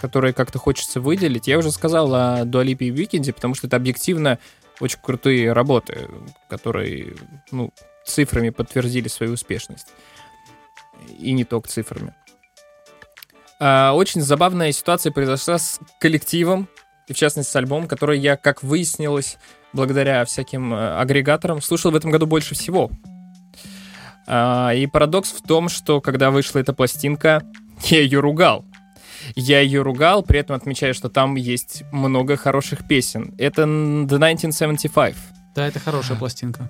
[0.00, 3.76] которые как-то хочется выделить, я уже сказал о Дуа Липе и Викенде, потому что это
[3.76, 4.38] объективно
[4.80, 6.08] очень крутые работы,
[6.48, 7.14] которые
[7.50, 7.72] ну,
[8.04, 9.88] цифрами подтвердили свою успешность.
[11.18, 12.14] И не только цифрами.
[13.58, 16.68] А, очень забавная ситуация произошла с коллективом,
[17.06, 19.38] и в частности с альбомом, который я, как выяснилось,
[19.72, 22.90] благодаря всяким э, агрегаторам, слушал в этом году больше всего.
[24.26, 27.42] А, и парадокс в том, что когда вышла эта пластинка,
[27.84, 28.64] я ее ругал.
[29.34, 33.34] Я ее ругал, при этом отмечая, что там есть много хороших песен.
[33.38, 35.14] Это The 1975.
[35.54, 36.68] Да, это хорошая пластинка.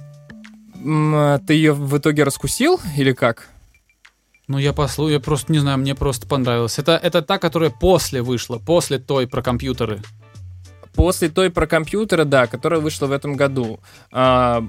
[0.85, 3.49] А ты ее в итоге раскусил или как?
[4.49, 6.79] Ну, я послушал, я просто не знаю, мне просто понравилось.
[6.79, 10.01] Это, это та, которая после вышла, после той про компьютеры.
[10.97, 13.81] После той про компьютеры, да, которая вышла в этом году.
[14.11, 14.67] А,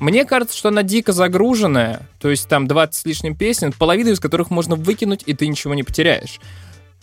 [0.00, 4.20] мне кажется, что она дико загруженная, то есть там 20 с лишним песен, половину из
[4.20, 6.40] которых можно выкинуть, и ты ничего не потеряешь.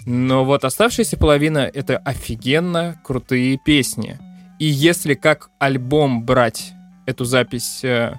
[0.05, 4.19] Но вот оставшаяся половина— это офигенно крутые песни.
[4.59, 6.73] И если как альбом брать
[7.05, 8.15] эту запись э,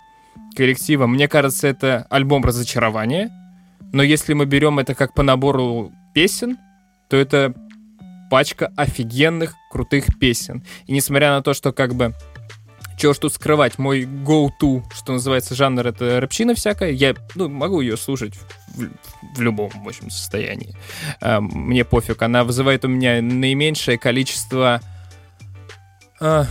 [0.56, 3.30] коллектива, мне кажется, это альбом разочарования.
[3.92, 6.56] Но если мы берем это как по набору песен,
[7.08, 7.54] то это
[8.32, 10.64] пачка офигенных, крутых песен.
[10.86, 12.14] И несмотря на то, что как бы
[12.96, 17.82] чего ж тут скрывать, мой go-to, что называется, жанр, это рэпчина всякая, я ну, могу
[17.82, 18.32] ее слушать
[18.68, 20.74] в, в любом, в общем, состоянии.
[21.20, 24.80] А, мне пофиг, она вызывает у меня наименьшее количество...
[26.18, 26.46] А,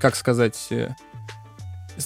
[0.00, 0.68] как сказать...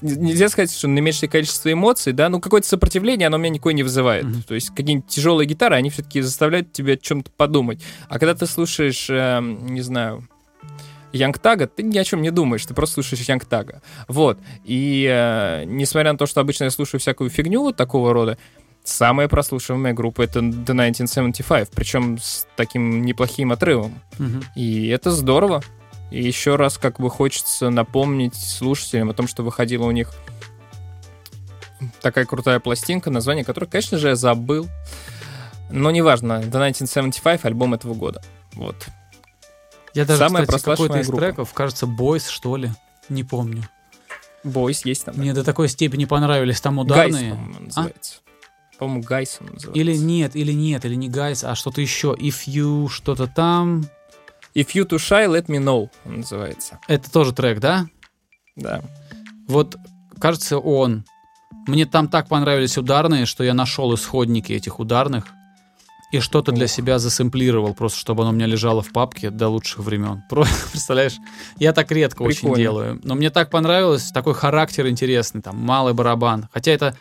[0.02, 3.82] Нельзя сказать, что наименьшее количество эмоций, да, ну какое-то сопротивление, оно у меня никакое не
[3.82, 4.24] вызывает.
[4.24, 4.46] Mm-hmm.
[4.46, 7.82] То есть какие-нибудь тяжелые гитары, они все-таки заставляют тебя о чем-то подумать.
[8.08, 10.28] А когда ты слушаешь, э, не знаю,
[11.12, 13.82] Янг Тага, ты ни о чем не думаешь, ты просто слушаешь Янг Тага.
[14.08, 14.38] Вот.
[14.64, 18.36] И э, несмотря на то, что обычно я слушаю всякую фигню вот такого рода,
[18.82, 24.00] самая прослушиваемая группа это The 1975, причем с таким неплохим отрывом.
[24.18, 24.44] Mm-hmm.
[24.56, 25.62] И это здорово.
[26.14, 30.12] И еще раз как бы хочется напомнить слушателям о том, что выходила у них
[32.00, 34.68] такая крутая пластинка, название которой, конечно же, я забыл.
[35.70, 38.22] Но неважно, The 1975, альбом этого года.
[38.52, 38.86] Вот.
[39.92, 41.20] Я даже, Самая кстати, какой-то из группа.
[41.20, 42.70] треков, кажется, Boys, что ли,
[43.08, 43.68] не помню.
[44.44, 45.16] Boys есть там.
[45.16, 47.10] Мне до такой степени понравились там ударные.
[47.10, 48.14] Guys, по-моему, называется.
[48.24, 48.78] А?
[48.78, 49.70] По-моему, Guys называется.
[49.72, 52.14] Или нет, или нет, или не Guys, а что-то еще.
[52.16, 53.84] If You, что-то там.
[54.54, 56.78] If you too shy, let me know, он называется.
[56.86, 57.86] Это тоже трек, да?
[58.56, 58.82] Да.
[59.48, 59.76] Вот,
[60.20, 61.04] кажется, он.
[61.66, 65.26] Мне там так понравились ударные, что я нашел исходники этих ударных
[66.12, 69.80] и что-то для себя засэмплировал, просто чтобы оно у меня лежало в папке до лучших
[69.80, 70.22] времен.
[70.30, 71.16] Просто, представляешь,
[71.58, 72.52] я так редко Прикольно.
[72.52, 73.00] очень делаю.
[73.02, 76.48] Но мне так понравилось, такой характер интересный, там, малый барабан.
[76.52, 76.96] Хотя это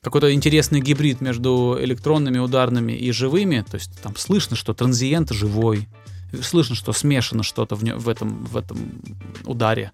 [0.00, 3.62] какой-то интересный гибрид между электронными ударными и живыми.
[3.70, 5.86] То есть там слышно, что транзиент живой
[6.42, 8.78] слышно, что смешано что-то в, в, этом, в этом
[9.44, 9.92] ударе.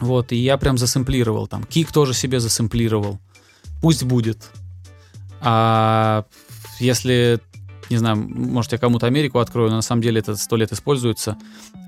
[0.00, 1.64] Вот, и я прям засэмплировал там.
[1.64, 3.18] Кик тоже себе засэмплировал.
[3.80, 4.50] Пусть будет.
[5.40, 6.24] А
[6.80, 7.40] если
[7.92, 11.36] не знаю, может, я кому-то Америку открою, но на самом деле это сто лет используется.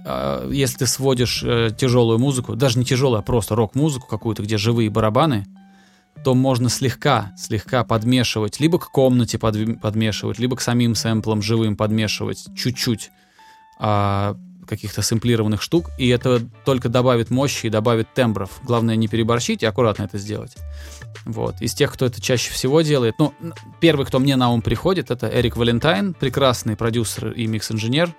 [0.04, 4.58] А, если ты сводишь э, тяжелую музыку, даже не тяжелую, а просто рок-музыку какую-то, где
[4.58, 5.46] живые барабаны,
[6.22, 11.76] то можно слегка, слегка подмешивать, либо к комнате под, подмешивать, либо к самим сэмплам живым
[11.76, 13.10] подмешивать чуть-чуть
[13.78, 18.60] а, каких-то сэмплированных штук, и это только добавит мощи и добавит тембров.
[18.62, 20.56] Главное не переборщить и аккуратно это сделать.
[21.24, 21.60] Вот.
[21.60, 23.32] Из тех, кто это чаще всего делает, ну,
[23.80, 28.14] первый, кто мне на ум приходит, это Эрик Валентайн, прекрасный продюсер и микс-инженер,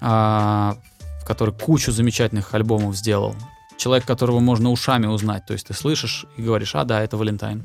[0.00, 0.78] а,
[1.26, 3.34] который кучу замечательных альбомов сделал.
[3.78, 5.46] Человек, которого можно ушами узнать.
[5.46, 7.64] То есть ты слышишь и говоришь, а, да, это Валентайн.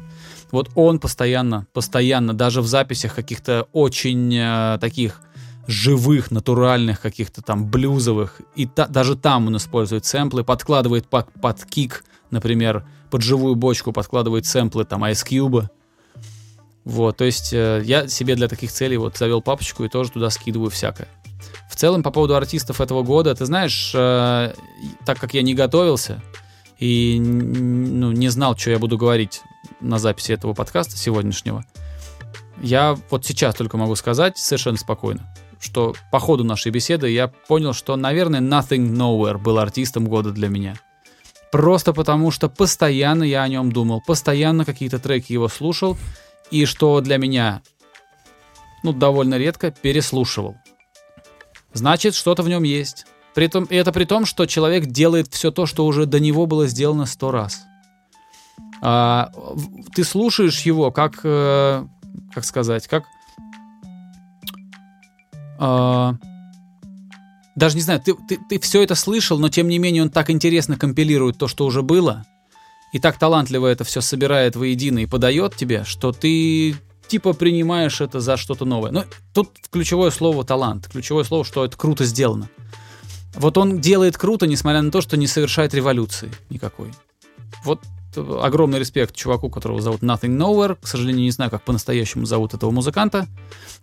[0.51, 5.21] Вот он постоянно, постоянно, даже в записях каких-то очень э, таких
[5.67, 8.41] живых, натуральных, каких-то там блюзовых.
[8.55, 13.91] И та, даже там он использует сэмплы, подкладывает под, под кик, например, под живую бочку
[13.91, 15.67] подкладывает сэмплы там Ice Cube.
[16.85, 20.29] Вот, то есть э, я себе для таких целей вот завел папочку и тоже туда
[20.29, 21.07] скидываю всякое.
[21.69, 24.53] В целом, по поводу артистов этого года, ты знаешь, э,
[25.05, 26.21] так как я не готовился
[26.77, 29.41] и ну, не знал, что я буду говорить
[29.79, 31.65] на записи этого подкаста сегодняшнего,
[32.61, 37.73] я вот сейчас только могу сказать совершенно спокойно что по ходу нашей беседы я понял,
[37.73, 40.75] что, наверное, Nothing Nowhere был артистом года для меня.
[41.51, 45.97] Просто потому, что постоянно я о нем думал, постоянно какие-то треки его слушал,
[46.51, 47.61] и что для меня,
[48.83, 50.57] ну, довольно редко переслушивал.
[51.73, 53.05] Значит, что-то в нем есть.
[53.33, 56.45] При том, и это при том, что человек делает все то, что уже до него
[56.45, 57.63] было сделано сто раз.
[58.81, 59.31] А,
[59.95, 61.85] ты слушаешь его как, э,
[62.33, 63.05] как сказать, как
[65.59, 66.13] э,
[67.55, 70.29] даже не знаю, ты, ты, ты все это слышал, но тем не менее он так
[70.29, 72.25] интересно компилирует то, что уже было,
[72.91, 76.75] и так талантливо это все собирает воедино и подает тебе, что ты
[77.07, 78.91] типа принимаешь это за что-то новое.
[78.91, 82.49] Но тут ключевое слово талант, ключевое слово, что это круто сделано.
[83.35, 86.91] Вот он делает круто, несмотря на то, что не совершает революции никакой.
[87.65, 87.79] Вот
[88.17, 90.77] огромный респект чуваку, которого зовут Nothing Nowhere.
[90.79, 93.27] К сожалению, не знаю, как по-настоящему зовут этого музыканта.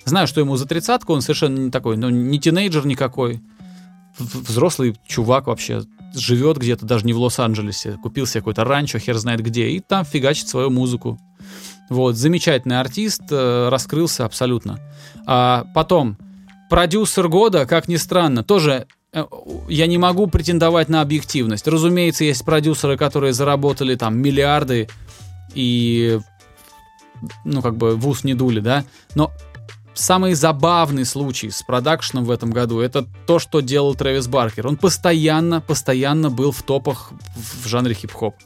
[0.05, 3.41] Знаю, что ему за тридцатку, он совершенно не такой, ну, не тинейджер никакой.
[4.19, 5.83] Взрослый чувак вообще
[6.15, 7.99] живет где-то, даже не в Лос-Анджелесе.
[8.03, 11.19] Купил себе какой-то ранчо, хер знает где, и там фигачит свою музыку.
[11.91, 14.81] Вот, замечательный артист, э, раскрылся абсолютно.
[15.27, 16.17] А потом,
[16.71, 19.25] продюсер года, как ни странно, тоже Э,
[19.69, 21.67] я не могу претендовать на объективность.
[21.67, 24.89] Разумеется, есть продюсеры, которые заработали там миллиарды
[25.55, 26.21] и,
[27.45, 29.33] ну, как бы в ус не дули, да, но
[29.95, 34.67] самый забавный случай с продакшеном в этом году это то, что делал Трэвис Баркер.
[34.69, 38.37] Он постоянно, постоянно был в топах в жанре хип-хоп.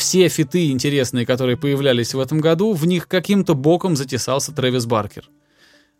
[0.00, 5.28] Все фиты интересные, которые появлялись в этом году, в них каким-то боком затесался Трэвис Баркер.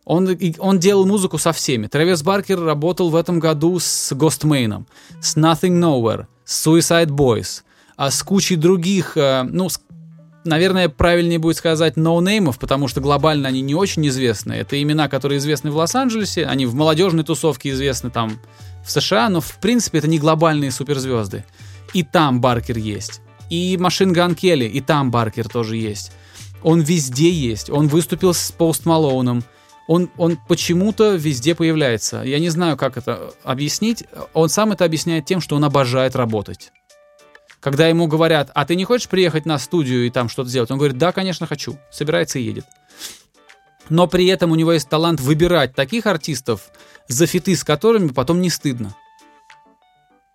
[0.06, 0.26] Он,
[0.58, 1.86] он делал музыку со всеми.
[1.86, 4.86] Трэвис Баркер работал в этом году с Ghostemane,
[5.20, 7.60] с Nothing Nowhere, с Suicide Boys,
[7.96, 9.82] а с кучей других, э, ну, с,
[10.46, 14.54] наверное, правильнее будет сказать ноунеймов, потому что глобально они не очень известны.
[14.54, 18.40] Это имена, которые известны в Лос-Анджелесе, они в молодежной тусовке известны там
[18.82, 21.44] в США, но в принципе это не глобальные суперзвезды.
[21.92, 23.20] И там Баркер есть.
[23.50, 26.12] И Machine Gun Kelly, и там Баркер тоже есть.
[26.62, 27.68] Он везде есть.
[27.68, 29.44] Он выступил с Пост Малоуном
[29.90, 32.22] он, он почему-то везде появляется.
[32.22, 34.04] Я не знаю, как это объяснить.
[34.34, 36.70] Он сам это объясняет тем, что он обожает работать.
[37.58, 40.70] Когда ему говорят, а ты не хочешь приехать на студию и там что-то сделать?
[40.70, 41.76] Он говорит, да, конечно, хочу.
[41.90, 42.66] Собирается и едет.
[43.88, 46.70] Но при этом у него есть талант выбирать таких артистов,
[47.08, 48.94] за фиты с которыми потом не стыдно.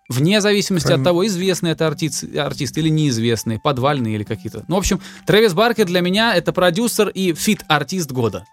[0.08, 1.00] Вне зависимости Кроме...
[1.00, 4.64] от того, известный это артист, артист или неизвестный, подвальный или какие-то.
[4.68, 8.44] Ну, в общем, Трэвис Баркер для меня это продюсер и фит-артист года.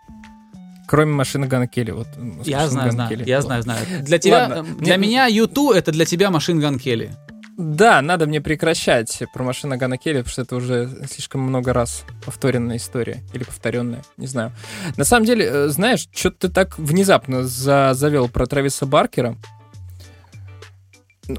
[0.87, 1.91] Кроме машины Гана Келли.
[1.91, 2.07] Вот,
[2.45, 3.27] я знаю, знаю, Келли.
[3.27, 3.85] я знаю, знаю.
[4.01, 5.07] Для тебя, Ладно, для мне...
[5.07, 7.15] меня YouTube это для тебя Machine Gun Kelly.
[7.57, 12.03] Да, надо мне прекращать про машину Гана Келли, потому что это уже слишком много раз
[12.25, 13.23] повторенная история.
[13.33, 14.51] Или повторенная, не знаю.
[14.97, 19.37] На самом деле, э, знаешь, что-то ты так внезапно за завел про Трэвиса Баркера.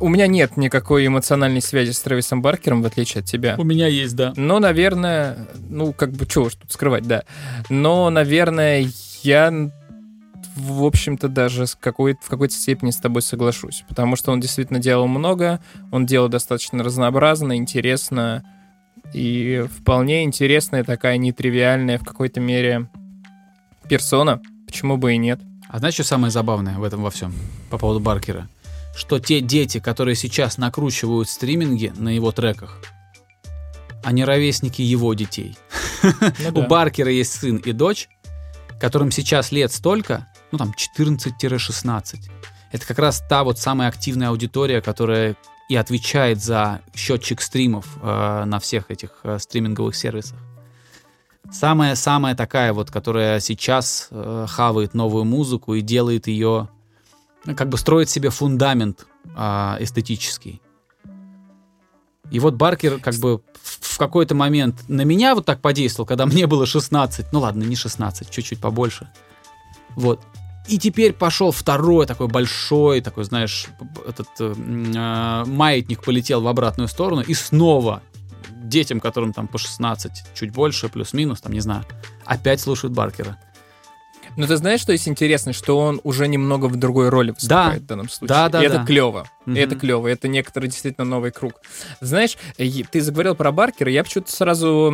[0.00, 3.54] У меня нет никакой эмоциональной связи с Трэвисом Баркером, в отличие от тебя.
[3.58, 4.32] У меня есть, да.
[4.36, 5.36] Но, наверное,
[5.68, 7.24] ну, как бы, чего ж тут скрывать, да.
[7.68, 8.88] Но, наверное,
[9.22, 9.70] я
[10.56, 13.84] в общем-то, даже с какой в какой-то степени с тобой соглашусь.
[13.88, 18.44] Потому что он действительно делал много, он делал достаточно разнообразно, интересно,
[19.12, 22.88] и вполне интересная такая нетривиальная в какой-то мере
[23.88, 24.40] персона.
[24.66, 25.40] Почему бы и нет?
[25.68, 27.32] А знаешь, что самое забавное в этом во всем
[27.70, 28.48] по поводу Баркера?
[28.94, 32.80] Что те дети, которые сейчас накручивают стриминги на его треках,
[34.02, 35.56] они ровесники его детей.
[36.02, 36.60] Ну.
[36.60, 38.08] У Баркера есть сын и дочь,
[38.78, 42.16] которым сейчас лет столько, ну там 14-16,
[42.72, 45.36] это как раз та вот самая активная аудитория, которая
[45.68, 50.38] и отвечает за счетчик стримов э, на всех этих э, стриминговых сервисах.
[51.50, 56.68] Самая-самая такая вот, которая сейчас э, хавает новую музыку и делает ее,
[57.56, 60.62] как бы строит себе фундамент э, эстетический.
[62.30, 66.46] И вот Баркер как бы в какой-то момент на меня вот так подействовал, когда мне
[66.46, 69.08] было 16, ну ладно, не 16, чуть-чуть побольше.
[69.94, 70.20] Вот.
[70.66, 73.66] И теперь пошел второй такой большой, такой, знаешь,
[74.08, 78.02] этот э, э, маятник полетел в обратную сторону, и снова
[78.62, 81.84] детям, которым там по 16, чуть больше, плюс-минус, там, не знаю,
[82.24, 83.38] опять слушают Баркера.
[84.36, 87.84] Но ты знаешь, что есть интересно, что он уже немного в другой роли выступает Да.
[87.84, 88.28] в данном случае.
[88.28, 88.84] Да, да, и это да.
[88.84, 89.26] клево.
[89.46, 89.56] Мгм.
[89.56, 90.08] И это клево.
[90.08, 91.60] Это некоторый действительно новый круг.
[92.00, 94.92] Знаешь, э, ты заговорил про Баркера, я почему-то сразу,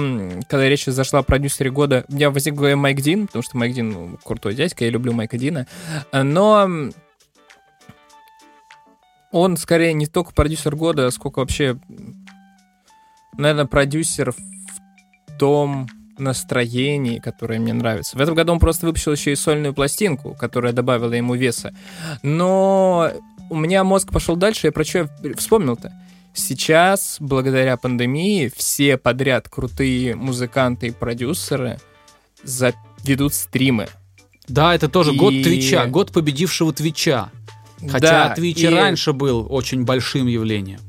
[0.49, 3.91] когда речь зашла о продюсере года, у меня возник Майк Дин, потому что Майк Дин
[3.91, 5.67] ну, крутой дядька, я люблю Майка Дина.
[6.13, 6.69] Э, Но
[9.33, 11.79] он скорее не только продюсер года, сколько вообще,
[13.37, 15.87] наверное, продюсер в том
[16.21, 18.17] настроении, которое мне нравится.
[18.17, 21.75] В этом году он просто выпустил еще и сольную пластинку, которая добавила ему веса.
[22.23, 23.11] Но
[23.49, 25.93] у меня мозг пошел дальше, я про что вспомнил-то?
[26.33, 31.81] Сейчас, благодаря пандемии, все подряд крутые музыканты и продюсеры
[32.45, 33.89] за- ведут стримы.
[34.47, 37.31] Да, это тоже год И- Твича, год победившего Твича.
[37.89, 40.81] Хотя Да, Твич и- раньше был очень большим явлением.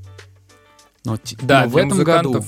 [1.06, 2.46] Но, Да, но в этом году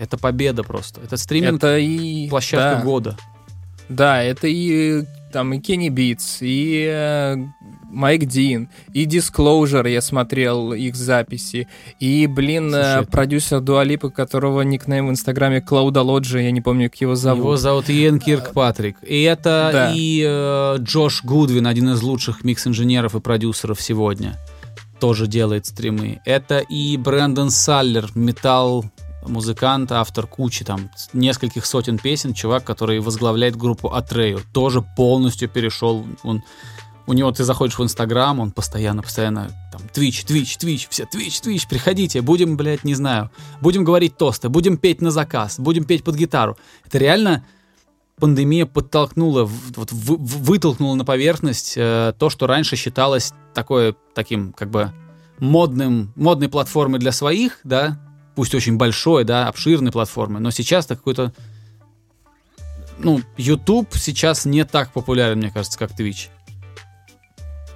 [0.00, 1.00] это победа просто.
[1.02, 2.28] Это стриминг это и...
[2.28, 2.82] площадка да.
[2.82, 3.16] года.
[3.88, 7.36] Да, это и там и Кенни Битс, и э,
[7.90, 11.68] Майк Дин, и Disclosure, я смотрел их записи,
[12.00, 16.60] и, блин, Слушай, э, это- продюсер Дуалипа, которого никнейм в инстаграме Клауда Лоджи, я не
[16.60, 17.44] помню, как его зовут.
[17.44, 18.96] Его зовут Иэн Киркпатрик.
[19.02, 19.92] И это Да.
[19.94, 24.36] и э, Джош Гудвин, один из лучших микс-инженеров и продюсеров сегодня.
[24.98, 26.20] Тоже делает стримы.
[26.24, 28.84] Это и Брэндон Саллер, металл
[29.26, 36.06] музыкант, автор кучи там нескольких сотен песен, чувак, который возглавляет группу Atreyu, тоже полностью перешел,
[36.22, 36.42] он
[37.06, 41.40] у него ты заходишь в Инстаграм, он постоянно, постоянно там Твич, Твич, Твич, все Твич,
[41.40, 46.04] Твич, приходите, будем, блядь, не знаю, будем говорить тосты, будем петь на заказ, будем петь
[46.04, 46.56] под гитару.
[46.86, 47.44] Это реально
[48.20, 54.70] пандемия подтолкнула, вот, вы- вытолкнула на поверхность э, то, что раньше считалось такое, таким, как
[54.70, 54.92] бы,
[55.40, 57.98] модным, модной платформой для своих, да,
[58.34, 61.32] пусть очень большой, да, обширной платформы, но сейчас это какой-то,
[62.98, 66.28] ну, YouTube сейчас не так популярен, мне кажется, как Twitch.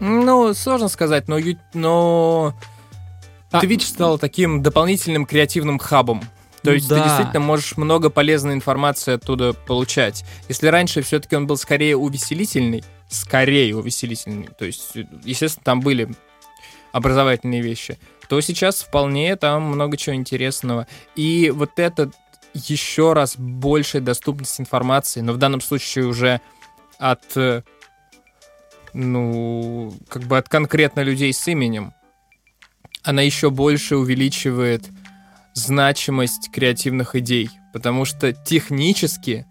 [0.00, 1.38] Ну, сложно сказать, но,
[1.72, 2.54] но
[3.50, 6.20] А- Twitch стал таким дополнительным креативным хабом.
[6.62, 7.04] То Ну есть ты да.
[7.04, 10.24] действительно можешь много полезной информации оттуда получать.
[10.48, 14.92] Если раньше все-таки он был скорее увеселительный, скорее увеселительный, то есть,
[15.24, 16.08] естественно, там были
[16.94, 20.86] образовательные вещи, то сейчас вполне там много чего интересного.
[21.16, 22.12] И вот это
[22.54, 26.40] еще раз большая доступность информации, но в данном случае уже
[26.98, 27.62] от, э,
[28.92, 31.92] ну, как бы от конкретно людей с именем,
[33.02, 34.88] она еще больше увеличивает
[35.54, 39.46] значимость креативных идей, потому что технически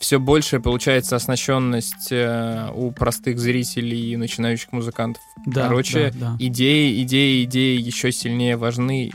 [0.00, 5.22] все больше получается оснащенность э, у простых зрителей и начинающих музыкантов.
[5.44, 6.36] Да, Короче, да, да.
[6.38, 9.12] идеи, идеи, идеи еще сильнее важны.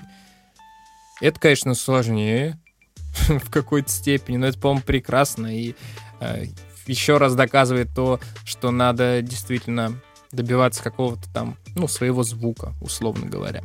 [1.22, 2.60] Это, конечно, сложнее
[3.28, 5.74] в какой-то степени, но это, по-моему, прекрасно и
[6.20, 6.46] э,
[6.86, 10.00] еще раз доказывает то, что надо действительно
[10.32, 13.64] добиваться какого-то там, ну, своего звука, условно говоря.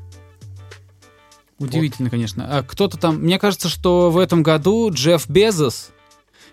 [1.58, 2.46] Удивительно, конечно.
[2.58, 3.18] А кто-то там...
[3.18, 5.90] Мне кажется, что в этом году Джефф Безос...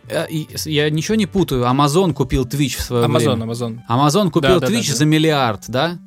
[0.09, 0.27] э,
[0.65, 1.63] Я ничего не путаю.
[1.65, 3.43] Amazon купил Twitch в свое Амазон, время.
[3.43, 3.81] Амазон.
[3.89, 4.95] Amazon купил Да, Twitch да, да.
[4.97, 5.97] за миллиард, да?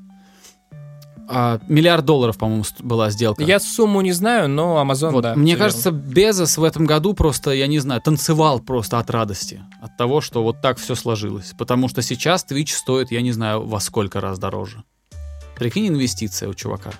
[1.32, 3.44] А, миллиард долларов, по-моему, была сделка.
[3.44, 5.36] Я сумму не знаю, но Амазон, Вот, да.
[5.36, 5.64] мне всё верно.
[5.64, 9.60] кажется, Безос в этом году просто, я не знаю, танцевал просто от радости.
[9.80, 11.52] От того, что вот так все сложилось.
[11.56, 14.82] Потому что сейчас Twitch стоит, я не знаю, во сколько раз дороже.
[15.56, 16.90] Прикинь, инвестиция у чувака.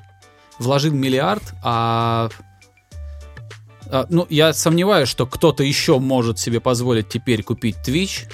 [0.61, 2.29] Вложил миллиард, а...
[3.91, 8.31] а, Ну, я сомневаюсь, что кто-то еще может себе позволить теперь купить Twitch.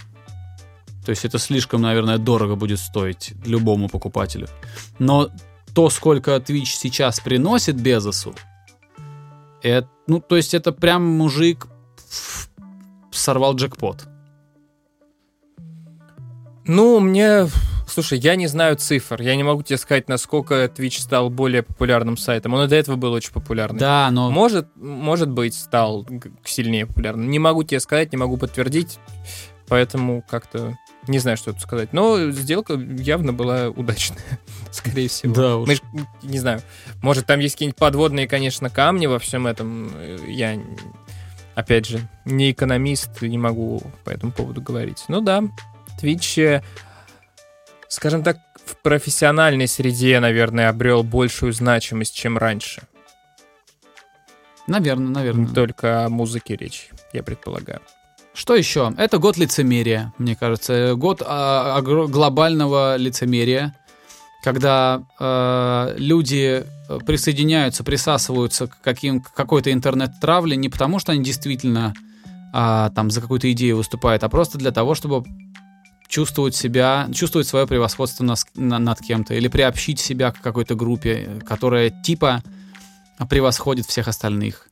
[1.05, 4.49] То есть это слишком, наверное, дорого будет стоить любому покупателю.
[4.99, 5.31] Но
[5.75, 8.35] то, сколько Twitch сейчас приносит Безосу,
[9.63, 11.67] это, ну, то есть это прям мужик
[13.11, 14.07] сорвал джекпот.
[16.65, 17.47] Ну, мне...
[17.97, 19.23] Слушай, я не знаю цифр.
[19.23, 22.53] Я не могу тебе сказать, насколько Twitch стал более популярным сайтом.
[22.53, 23.81] Он и до этого был очень популярный.
[23.81, 26.07] Да, но Может, может быть, стал
[26.45, 27.31] сильнее популярным.
[27.31, 28.99] Не могу тебе сказать, не могу подтвердить.
[29.69, 30.77] Поэтому как-то
[31.09, 31.95] не знаю, что тут сказать.
[31.95, 34.21] Но сделка явно была удачная,
[34.73, 35.33] скорее всего.
[35.33, 35.67] Да уж.
[35.67, 35.81] Мы ж,
[36.23, 36.61] не знаю,
[37.01, 39.91] может, там есть какие-нибудь подводные, конечно, камни во всем этом.
[40.29, 40.61] Я,
[41.55, 45.03] опять же, не экономист, не могу по этому поводу говорить.
[45.09, 45.45] Ну да,
[45.99, 46.63] Twitch, э,
[47.89, 52.83] скажем так, в профессиональной среде, наверное, обрел большую значимость, чем раньше.
[54.67, 55.55] Наверное, наверное.
[55.55, 57.81] Только о музыке речь, я предполагаю.
[58.35, 58.93] Что еще?
[58.99, 60.95] Это год лицемерия, мне кажется.
[60.95, 63.75] Год а, огр- глобального лицемерия,
[64.43, 66.65] когда э, люди
[67.07, 71.95] присоединяются, присасываются к, каким, к какой-то интернет-травле не потому, что они действительно
[72.53, 75.25] а, там за какую-то идею выступают, а просто для того, чтобы
[76.09, 81.41] чувствовать себя, чувствовать свое превосходство на, на, над кем-то или приобщить себя к какой-то группе,
[81.47, 82.43] которая типа
[83.29, 84.69] превосходит всех остальных.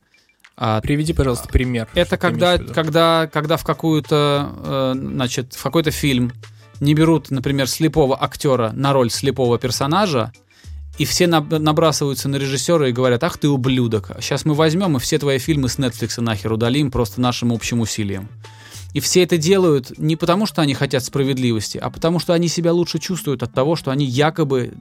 [0.57, 1.87] А, Приведи, пожалуйста, пример.
[1.95, 6.31] Это когда, когда, когда в какую-то, э, значит, в какой-то фильм
[6.79, 10.31] не берут, например, слепого актера на роль слепого персонажа,
[10.97, 15.19] и все набрасываются на режиссера и говорят, ах ты ублюдок, сейчас мы возьмем и все
[15.19, 18.29] твои фильмы с Netflix нахер удалим просто нашим общим усилием.
[18.95, 22.71] И все это делают не потому, что они хотят справедливости, а потому, что они себя
[22.71, 24.71] лучше чувствуют от того, что они якобы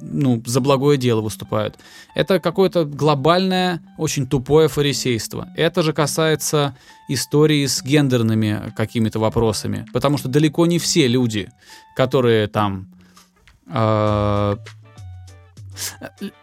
[0.00, 1.74] ну, за благое дело выступают.
[2.14, 5.48] Это какое-то глобальное, очень тупое фарисейство.
[5.56, 6.76] Это же касается
[7.08, 9.86] истории с гендерными какими-то вопросами.
[9.92, 11.50] Потому что далеко не все люди,
[11.96, 12.86] которые там...
[13.66, 14.54] Э,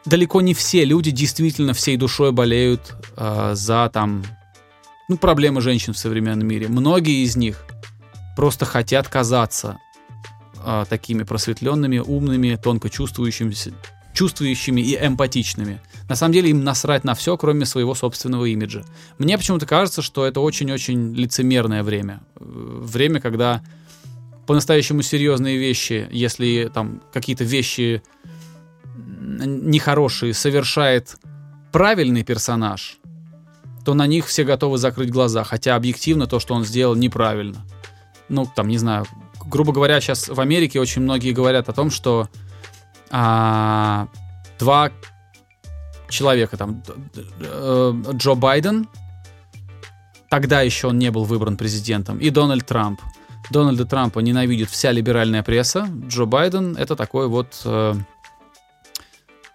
[0.04, 4.26] далеко не все люди действительно всей душой болеют э, за там
[5.08, 6.68] ну, проблемы женщин в современном мире.
[6.68, 7.66] Многие из них
[8.36, 9.78] просто хотят казаться
[10.64, 13.54] а, такими просветленными, умными, тонко чувствующими,
[14.14, 15.80] чувствующими и эмпатичными.
[16.10, 18.84] На самом деле им насрать на все, кроме своего собственного имиджа.
[19.18, 22.22] Мне почему-то кажется, что это очень-очень лицемерное время.
[22.36, 23.62] Время, когда
[24.48, 28.04] по-настоящему серьезные вещи, если там какие-то вещи
[28.96, 31.18] нехорошие совершает
[31.72, 32.98] правильный персонаж,
[33.86, 37.66] то на них все готовы закрыть глаза, хотя объективно то, что он сделал, неправильно.
[38.28, 39.06] Ну, там, не знаю,
[39.46, 42.28] грубо говоря, сейчас в Америке очень многие говорят о том, что
[43.12, 44.08] а,
[44.60, 44.92] два
[46.10, 46.82] человека, там,
[47.40, 48.88] э, Джо Байден,
[50.30, 53.00] тогда еще он не был выбран президентом, и Дональд Трамп.
[53.52, 55.88] Дональда Трампа ненавидит вся либеральная пресса.
[56.08, 57.94] Джо Байден это такой вот э,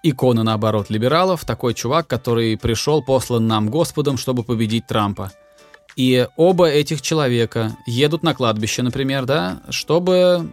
[0.03, 5.33] икона, наоборот, либералов, такой чувак, который пришел послан нам Господом, чтобы победить Трампа.
[5.97, 10.53] И оба этих человека едут на кладбище, например, да, чтобы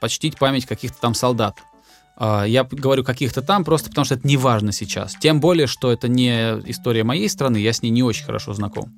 [0.00, 1.56] почтить память каких-то там солдат.
[2.16, 5.14] А, я говорю каких-то там просто потому, что это не важно сейчас.
[5.20, 8.92] Тем более, что это не история моей страны, я с ней не очень хорошо знаком.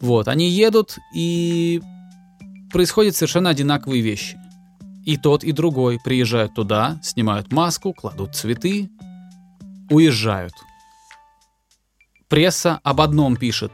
[0.00, 1.80] Вот, они едут, и
[2.70, 4.38] происходят совершенно одинаковые вещи.
[5.04, 8.88] И тот, и другой приезжают туда, снимают маску, кладут цветы,
[9.90, 10.54] уезжают.
[12.28, 13.72] Пресса об одном пишет.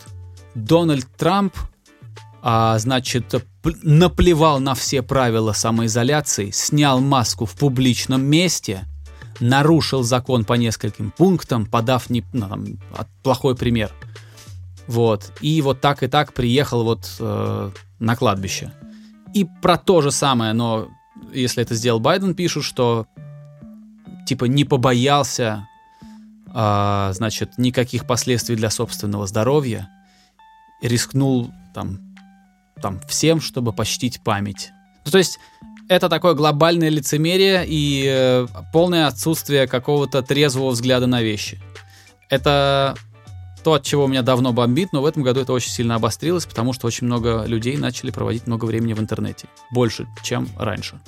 [0.54, 1.54] Дональд Трамп,
[2.42, 3.32] а, значит,
[3.82, 8.86] наплевал на все правила самоизоляции, снял маску в публичном месте,
[9.38, 12.66] нарушил закон по нескольким пунктам, подав не, ну, там,
[13.22, 13.92] плохой пример.
[14.86, 15.32] Вот.
[15.40, 17.70] И вот так и так приехал вот э,
[18.00, 18.72] на кладбище.
[19.32, 20.88] И про то же самое, но
[21.32, 23.06] если это сделал Байден, пишут, что
[24.26, 25.66] типа не побоялся,
[26.52, 29.88] а, значит, никаких последствий для собственного здоровья,
[30.82, 32.00] рискнул там,
[32.80, 34.70] там всем, чтобы почтить память.
[35.04, 35.38] Ну, то есть
[35.88, 41.60] это такое глобальное лицемерие и э, полное отсутствие какого-то трезвого взгляда на вещи.
[42.28, 42.96] Это
[43.64, 46.72] то, от чего меня давно бомбит, но в этом году это очень сильно обострилось, потому
[46.72, 49.48] что очень много людей начали проводить много времени в интернете.
[49.72, 51.00] Больше, чем раньше.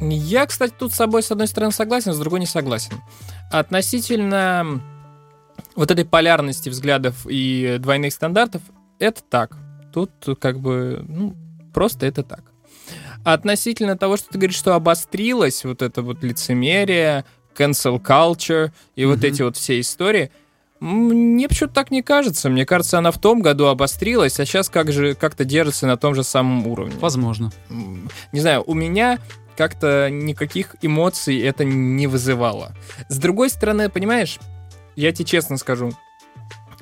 [0.00, 3.00] Я, кстати, тут с собой, с одной стороны, согласен, с другой не согласен.
[3.50, 4.80] Относительно
[5.76, 8.62] вот этой полярности взглядов и двойных стандартов,
[8.98, 9.56] это так.
[9.92, 11.36] Тут как бы, ну,
[11.72, 12.42] просто это так.
[13.24, 17.24] Относительно того, что ты говоришь, что обострилось вот это вот лицемерие,
[17.56, 19.06] cancel culture и mm-hmm.
[19.06, 20.30] вот эти вот все истории–
[20.84, 22.50] мне почему-то так не кажется.
[22.50, 26.14] Мне кажется, она в том году обострилась, а сейчас как же как-то держится на том
[26.14, 26.94] же самом уровне.
[27.00, 27.50] Возможно.
[28.32, 29.18] Не знаю, у меня
[29.56, 32.74] как-то никаких эмоций это не вызывало.
[33.08, 34.38] С другой стороны, понимаешь,
[34.96, 35.92] я тебе честно скажу,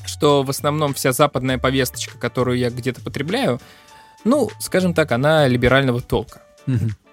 [0.04, 3.60] что в основном вся западная повесточка, которую я где-то потребляю,
[4.24, 6.42] ну, скажем так, она либерального толка.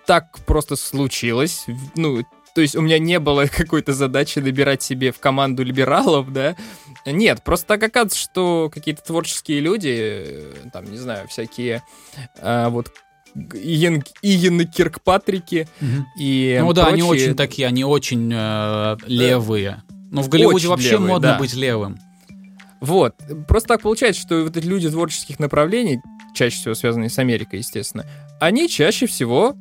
[0.05, 1.65] Так просто случилось.
[1.95, 2.23] Ну,
[2.55, 6.55] То есть у меня не было какой-то задачи набирать себе в команду либералов, да.
[7.05, 11.83] Нет, просто так оказывается, что какие-то творческие люди, э, там, не знаю, всякие
[12.41, 12.91] а, вот
[13.53, 16.05] Иен, Иены Киркпатрики Мгм.
[16.19, 17.25] и Ну да, они прочие.
[17.27, 19.83] очень такие, они очень э, левые.
[20.11, 21.37] Ну, в Голливуде Очень вообще левые, модно да.
[21.39, 21.99] быть левым.
[22.81, 23.15] Вот.
[23.47, 25.99] Просто так получается, что вот эти люди творческих направлений,
[26.33, 28.05] чаще всего связанные с Америкой, естественно,
[28.39, 29.55] они чаще всего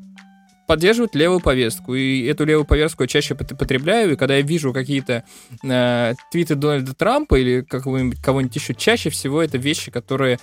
[0.67, 1.95] поддерживают левую повестку.
[1.95, 5.25] И эту левую повестку я чаще пот- потребляю, и когда я вижу какие-то
[5.65, 10.39] э, твиты Дональда Трампа или какого-нибудь, кого-нибудь еще, чаще всего это вещи, которые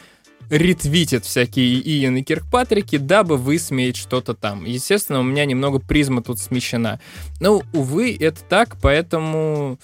[0.49, 4.63] ретвитят всякие Иен и Киркпатрики, дабы высмеять что-то там.
[4.65, 6.99] Естественно, у меня немного призма тут смещена.
[7.39, 9.79] Ну, увы, это так, поэтому...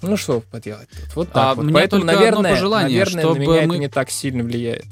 [0.00, 1.16] Ну, что поделать тут?
[1.16, 1.64] Вот так А вот.
[1.64, 4.86] мне Поэтому, наверное, пожелание, наверное чтобы на меня мы- это не так сильно влияет.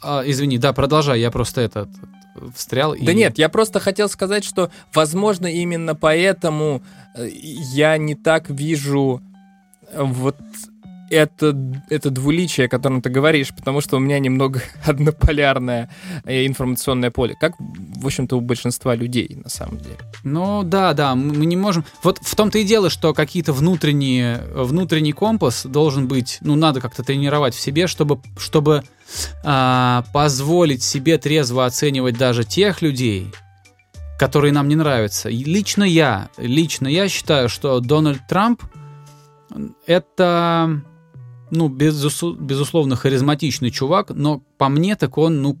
[0.00, 1.88] А, извини, да, продолжай, я просто это
[2.36, 2.94] э, встрял.
[2.98, 6.82] Да и- нет, я просто хотел сказать, что, возможно, именно поэтому
[7.14, 9.22] э, я не так вижу
[9.90, 10.36] э, вот
[11.14, 11.56] это,
[11.90, 15.90] это двуличие, о котором ты говоришь, потому что у меня немного однополярное
[16.24, 19.98] э, информационное поле, как, в общем-то, у большинства людей, на самом деле.
[20.24, 21.84] Ну да, да, мы не можем.
[22.02, 27.02] Вот в том-то и дело, что какие-то внутренние, внутренний компас должен быть, ну надо как-то
[27.02, 28.82] тренировать в себе, чтобы, чтобы
[29.44, 33.32] а, позволить себе трезво оценивать даже тех людей,
[34.18, 35.28] которые нам не нравятся.
[35.28, 38.62] И лично я, лично я считаю, что Дональд Трамп
[39.86, 40.82] это,
[41.54, 45.58] ну безусу- безусловно харизматичный чувак, но по мне так он, ну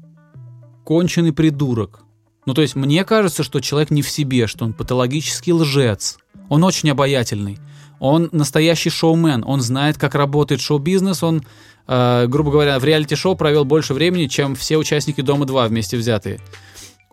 [0.84, 2.00] конченый придурок.
[2.46, 6.18] Ну, то есть мне кажется, что человек не в себе, что он патологический лжец.
[6.48, 7.58] Он очень обаятельный.
[8.00, 9.44] Он настоящий шоумен.
[9.46, 11.22] Он знает, как работает шоу-бизнес.
[11.22, 11.42] Он,
[11.86, 16.38] э, грубо говоря, в реалити-шоу провел больше времени, чем все участники «Дома-2» вместе взятые.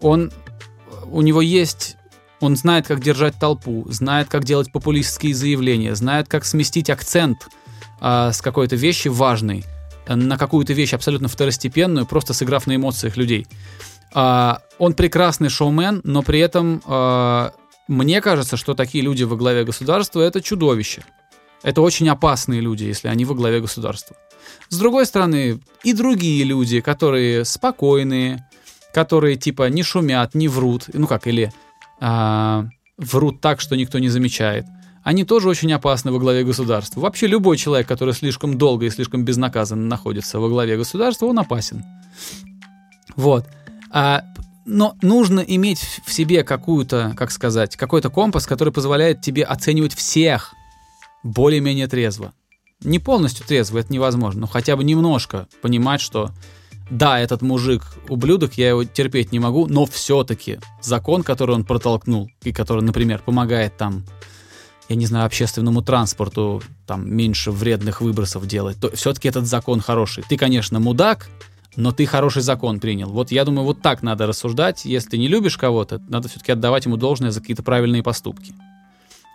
[0.01, 0.31] Он,
[1.09, 1.95] у него есть...
[2.41, 7.47] Он знает, как держать толпу, знает, как делать популистские заявления, знает, как сместить акцент
[8.01, 9.63] э, с какой-то вещи важной
[10.05, 13.47] э, на какую-то вещь абсолютно второстепенную, просто сыграв на эмоциях людей.
[14.13, 17.51] А, он прекрасный шоумен, но при этом а,
[17.87, 21.03] мне кажется, что такие люди во главе государства это чудовище.
[21.63, 24.15] Это очень опасные люди, если они во главе государства.
[24.69, 28.47] С другой стороны, и другие люди, которые спокойные,
[28.93, 31.51] которые типа не шумят, не врут, ну как, или
[31.99, 32.65] а,
[32.97, 34.65] врут так, что никто не замечает.
[35.03, 36.99] Они тоже очень опасны во главе государства.
[37.01, 41.83] Вообще любой человек, который слишком долго и слишком безнаказанно находится во главе государства, он опасен.
[43.15, 43.47] Вот.
[43.91, 44.23] А,
[44.65, 50.53] но нужно иметь в- себе какую-то, как сказать, какой-то компас, который позволяет тебе оценивать всех
[51.23, 52.33] более-менее трезво.
[52.83, 56.31] Не полностью трезво, это невозможно, но хотя бы немножко понимать, что
[56.89, 62.29] да, этот мужик ублюдок, я его терпеть не могу, но все-таки закон, который он протолкнул,
[62.43, 64.03] и который, например, помогает там,
[64.91, 70.21] я не знаю, общественному транспорту там меньше вредных выбросов делать, то все-таки этот закон хороший.
[70.27, 71.29] Ты, конечно, мудак,
[71.77, 73.09] но ты хороший закон принял.
[73.09, 74.83] Вот я думаю, вот так надо рассуждать.
[74.83, 78.53] Если ты не любишь кого-то, надо все-таки отдавать ему должное за какие-то правильные поступки.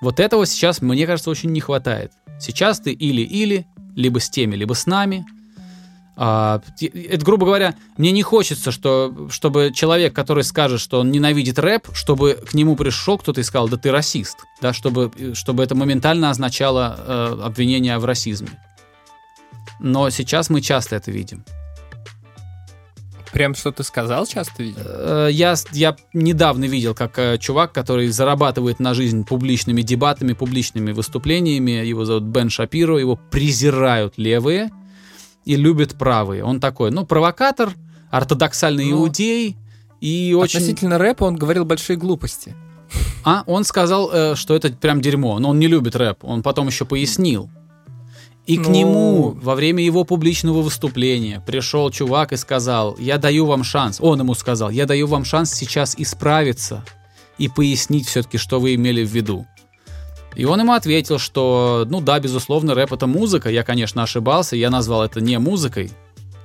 [0.03, 2.13] Вот этого сейчас, мне кажется, очень не хватает.
[2.39, 5.25] Сейчас ты или-или, либо с теми, либо с нами.
[6.19, 11.59] А, это, грубо говоря, мне не хочется, что, чтобы человек, который скажет, что он ненавидит
[11.59, 14.39] рэп, чтобы к нему пришел кто-то и сказал, да ты расист.
[14.63, 18.49] Да, чтобы, чтобы это моментально означало э, обвинение в расизме.
[19.79, 21.45] Но сейчас мы часто это видим.
[23.31, 24.81] Прям что ты сказал, часто видел?
[24.83, 30.93] Э, Я, я недавно видел, как э, чувак, который зарабатывает на жизнь публичными дебатами, публичными
[30.93, 34.71] выступлениями, его зовут Бен Шапиро, его презирают левые
[35.47, 36.45] и любят правые.
[36.45, 37.73] Он такой, ну, провокатор,
[38.11, 39.57] ортодоксальный Ну, иудей
[40.01, 40.59] и очень...
[40.59, 42.55] Относительно рэпа он говорил большие глупости.
[43.25, 46.19] А, он сказал, э, что это прям дерьмо, но он не любит рэп.
[46.25, 47.49] Он потом еще пояснил.
[48.47, 53.47] И к Ну- нему во время его публичного выступления пришел чувак и сказал, я даю
[53.47, 53.99] вам шанс.
[54.01, 56.85] Он ему сказал, я даю вам шанс сейчас исправиться
[57.39, 59.47] и пояснить все-таки, что вы имели в виду.
[60.37, 63.49] И он ему ответил, что, ну да, безусловно, рэп это музыка.
[63.49, 65.91] Я, конечно, ошибался, я назвал это не музыкой.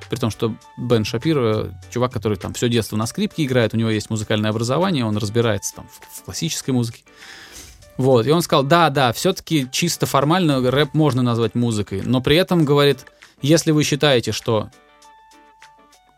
[0.09, 3.89] При том, что Бен Шапиро, чувак, который там все детство на скрипке играет, у него
[3.89, 7.03] есть музыкальное образование, он разбирается там в, в классической музыке.
[7.97, 12.37] Вот, и он сказал, да, да, все-таки чисто формально рэп можно назвать музыкой, но при
[12.37, 13.05] этом, говорит,
[13.41, 14.69] если вы считаете, что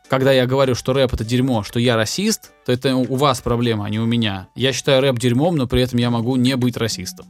[0.09, 3.86] когда я говорю, что рэп это дерьмо, что я расист, то это у вас проблема,
[3.86, 4.47] а не у меня.
[4.53, 7.26] Я считаю рэп дерьмом, но при этом я могу не быть расистом.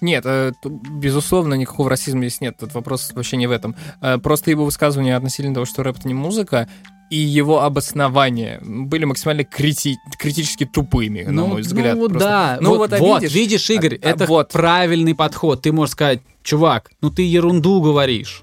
[0.00, 2.56] Нет, э, безусловно, никакого расизма здесь нет.
[2.58, 3.74] Тут вопрос вообще не в этом.
[4.00, 6.68] Э, Просто его высказывание относительно того, что рэп это не музыка,
[7.10, 11.96] и его обоснования были максимально крити- критически тупыми, на ну, мой взгляд.
[11.96, 12.28] Ну, просто.
[12.28, 12.58] да.
[12.60, 14.50] Ну, вот, вот, а вот, видишь, видишь, Игорь, а- а это вот.
[14.50, 15.62] правильный подход.
[15.62, 18.42] Ты можешь сказать, чувак, ну ты ерунду говоришь.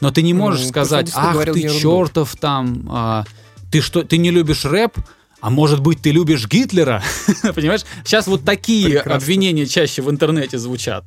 [0.00, 1.80] Но ты не можешь Ну, сказать, ах ты ерунду».
[1.80, 3.24] чертов там, а,
[3.72, 4.98] ты что, ты не любишь рэп?
[5.40, 7.02] А может быть, ты любишь Гитлера?
[7.54, 7.84] Понимаешь?
[8.04, 9.14] Сейчас вот такие Прекрасно.
[9.14, 11.04] обвинения чаще в интернете звучат.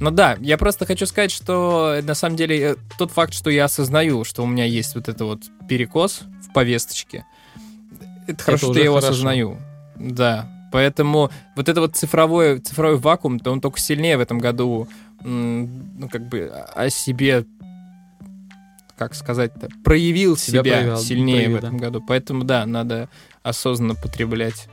[0.00, 3.50] Ну да, я просто хочу сказать, что э, на самом деле э, тот факт, что
[3.50, 7.24] я осознаю, что у меня есть вот это вот перекос в повесточке,
[8.26, 9.12] это хорошо, что я его хорошо.
[9.12, 9.58] осознаю.
[9.96, 10.50] Да.
[10.72, 14.88] Поэтому вот это вот цифровой, цифровой вакуум, то он только сильнее в этом году,
[15.22, 17.44] ну, как бы о себе,
[19.02, 22.04] как сказать-то, проявил Себя себя, проявил, сильнее проявил, в этом году.
[22.06, 23.08] Поэтому, да, надо
[23.42, 24.68] осознанно потреблять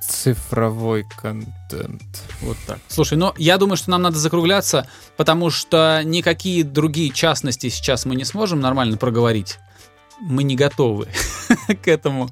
[0.00, 2.02] цифровой контент.
[2.40, 2.80] Вот так.
[2.88, 8.16] Слушай, ну я думаю, что нам надо закругляться, потому что никакие другие частности сейчас мы
[8.16, 9.58] не сможем нормально проговорить.
[10.20, 11.06] Мы не готовы
[11.84, 12.28] к этому.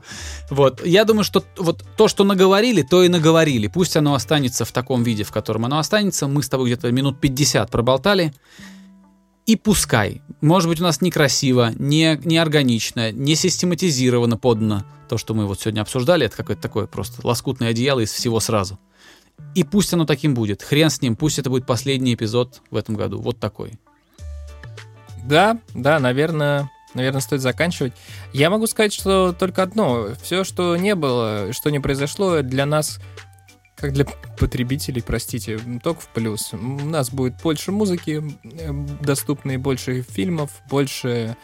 [0.51, 0.85] Вот.
[0.85, 3.69] Я думаю, что вот то, что наговорили, то и наговорили.
[3.69, 6.27] Пусть оно останется в таком виде, в котором оно останется.
[6.27, 8.33] Мы с тобой где-то минут 50 проболтали.
[9.47, 10.23] И пускай.
[10.41, 15.61] Может быть, у нас некрасиво, не, не органично, не систематизировано подано то, что мы вот
[15.61, 16.27] сегодня обсуждали.
[16.27, 18.79] Это какое-то такое просто лоскутное одеяло из всего сразу.
[19.55, 20.63] И пусть оно таким будет.
[20.63, 23.21] Хрен с ним, пусть это будет последний эпизод в этом году.
[23.21, 23.73] Вот такой.
[25.25, 27.93] Да, да, наверное, наверное, стоит заканчивать.
[28.33, 30.09] Я могу сказать, что только одно.
[30.23, 33.01] Все, что не было, что не произошло, для нас,
[33.81, 34.05] как для
[34.39, 36.53] потребителей, простите, только в плюс.
[36.53, 41.37] У нас будет больше музыки э, доступной, больше фильмов, больше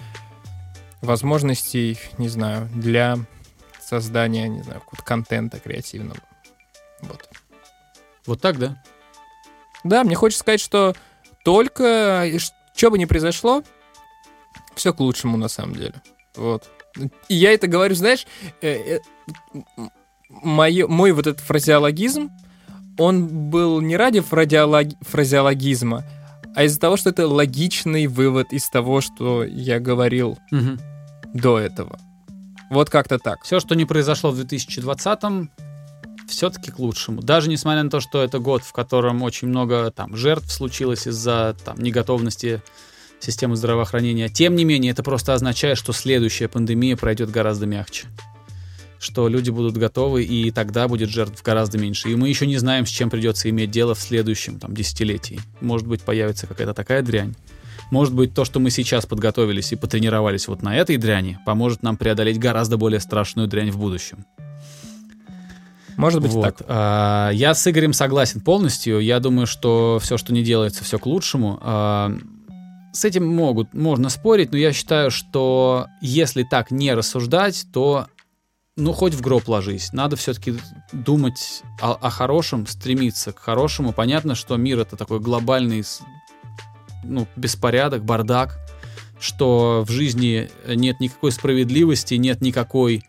[1.01, 3.19] возможностей, не знаю, для
[3.81, 6.21] создания, не знаю, какого-то контента креативного.
[7.01, 7.29] Вот.
[8.27, 8.83] Вот так, да?
[9.85, 10.95] Да, мне хочется сказать, что
[11.45, 12.29] только,
[12.75, 13.63] что бы ни произошло,
[14.75, 15.95] все к лучшему на самом деле.
[16.35, 16.69] Вот.
[17.29, 18.27] И я это говорю, знаешь,
[20.43, 22.31] м- моё- мой вот этот фразеологизм,
[22.99, 26.05] он был не ради фразеолог- фразеологизма,
[26.55, 30.39] а из-за того, что это логичный вывод из того, что я говорил
[31.35, 31.99] до этого.
[32.71, 33.43] Вот как-то так.
[33.45, 35.51] Все, что не произошло в 2020-м,
[36.29, 37.23] все-таки к лучшему.
[37.23, 41.55] Даже несмотря на то, что это год, в котором очень много там жертв случилось из-за
[41.65, 42.63] там неготовности
[43.21, 44.29] системы здравоохранения.
[44.29, 48.07] Тем не менее, это просто означает, что следующая пандемия пройдет гораздо мягче.
[48.99, 52.11] Что люди будут готовы, и тогда будет жертв гораздо меньше.
[52.11, 55.41] И мы еще не знаем, с чем придется иметь дело в следующем там, десятилетии.
[55.61, 57.35] Может быть, появится какая-то такая дрянь.
[57.91, 61.97] Может быть, то, что мы сейчас подготовились и потренировались вот на этой дряни, поможет нам
[61.97, 64.25] преодолеть гораздо более страшную дрянь в будущем.
[65.97, 66.43] Может быть Вот.
[66.43, 66.57] так.
[66.69, 69.01] А, я с Игорем согласен полностью.
[69.01, 71.59] Я думаю, что все, что не делается, все к лучшему.
[71.63, 72.15] А,
[72.93, 78.07] с этим могут, можно спорить, но я считаю, что если так не рассуждать, то
[78.77, 79.93] ну, хоть в гроб ложись.
[79.93, 80.55] Надо все-таки
[80.93, 83.93] думать о, о хорошем, стремиться к хорошему.
[83.93, 85.83] Понятно, что мир это такой глобальный
[87.03, 88.59] ну, беспорядок, бардак,
[89.19, 93.03] что в жизни нет никакой справедливости, нет никакой,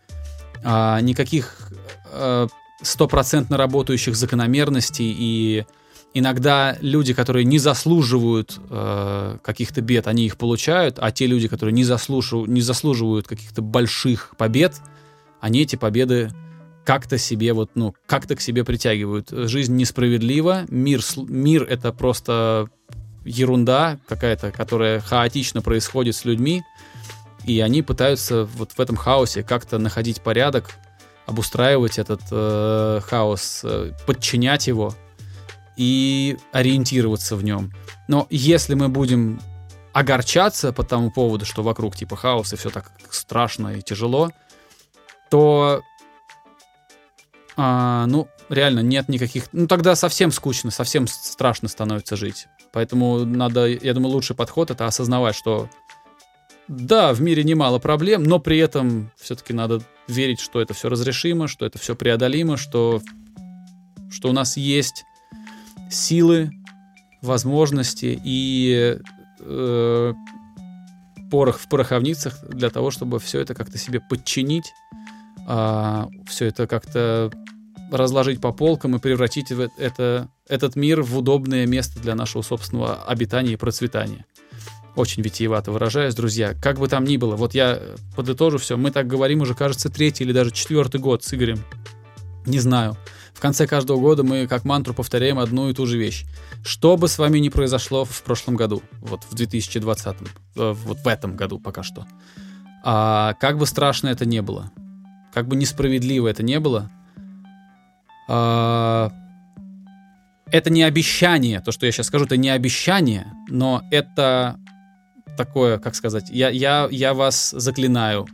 [0.64, 1.70] а, никаких
[2.14, 2.48] а,
[2.82, 5.66] стопроцентно работающих закономерностей, и
[6.14, 11.74] иногда люди, которые не заслуживают э, каких-то бед, они их получают, а те люди, которые
[11.74, 14.80] не, заслуживают, не заслуживают каких-то больших побед,
[15.40, 16.32] они эти победы
[16.86, 19.30] как-то себе вот, ну, как-то к себе притягивают.
[19.30, 22.70] Жизнь несправедлива, мир, мир это просто
[23.26, 26.64] ерунда какая-то, которая хаотично происходит с людьми,
[27.46, 30.76] и они пытаются вот в этом хаосе как-то находить порядок,
[31.26, 34.96] обустраивать этот э, хаос, э, подчинять его
[35.76, 37.74] и ориентироваться в нем.
[38.08, 39.42] Но если мы будем
[39.92, 44.32] огорчаться по тому поводу, что вокруг типа хаос и все так страшно и тяжело,
[45.30, 45.82] то
[47.56, 52.48] а, ну реально нет никаких, ну тогда совсем скучно, совсем страшно становится жить.
[52.72, 55.70] Поэтому надо, я думаю, лучший подход это осознавать, что
[56.68, 61.48] да, в мире немало проблем, но при этом все-таки надо верить, что это все разрешимо,
[61.48, 63.02] что это все преодолимо, что,
[64.12, 65.06] что у нас есть
[65.90, 66.52] силы,
[67.22, 69.00] возможности и
[69.40, 70.14] э,
[71.32, 74.74] порох в пороховницах для того, чтобы все это как-то себе подчинить,
[75.48, 77.32] все это как-то
[77.92, 83.04] разложить по полкам и превратить в это, этот мир в удобное место для нашего собственного
[83.04, 84.26] обитания и процветания.
[84.96, 86.54] Очень витиевато выражаюсь, друзья.
[86.56, 87.80] Как бы там ни было, вот я
[88.16, 88.78] подытожу все.
[88.78, 91.60] Мы так говорим уже, кажется, третий или даже четвертый год с Игорем.
[92.46, 92.98] Не знаю.
[93.34, 96.26] В конце каждого года мы как мантру повторяем одну и ту же вещь.
[96.66, 100.16] Что бы с вами ни произошло в прошлом году, вот в 2020,
[100.56, 102.08] э, вот в этом году пока что,
[102.84, 104.72] А как бы страшно это не было,
[105.34, 106.90] как бы несправедливо это не было,
[108.28, 109.12] а,
[110.52, 114.60] это не обещание, то, что я сейчас скажу, это не обещание, но это
[115.38, 118.28] такое, как сказать, я, я, я вас заклинаю,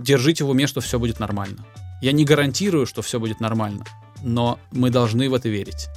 [0.00, 1.64] держите в уме, что все будет нормально.
[2.02, 3.84] Я не гарантирую, что все будет нормально,
[4.22, 5.88] но мы должны в это верить.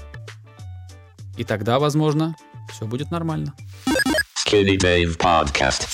[1.37, 2.35] И тогда, возможно,
[2.71, 3.53] все будет нормально.
[4.45, 5.89] Skinny Dave Podcast.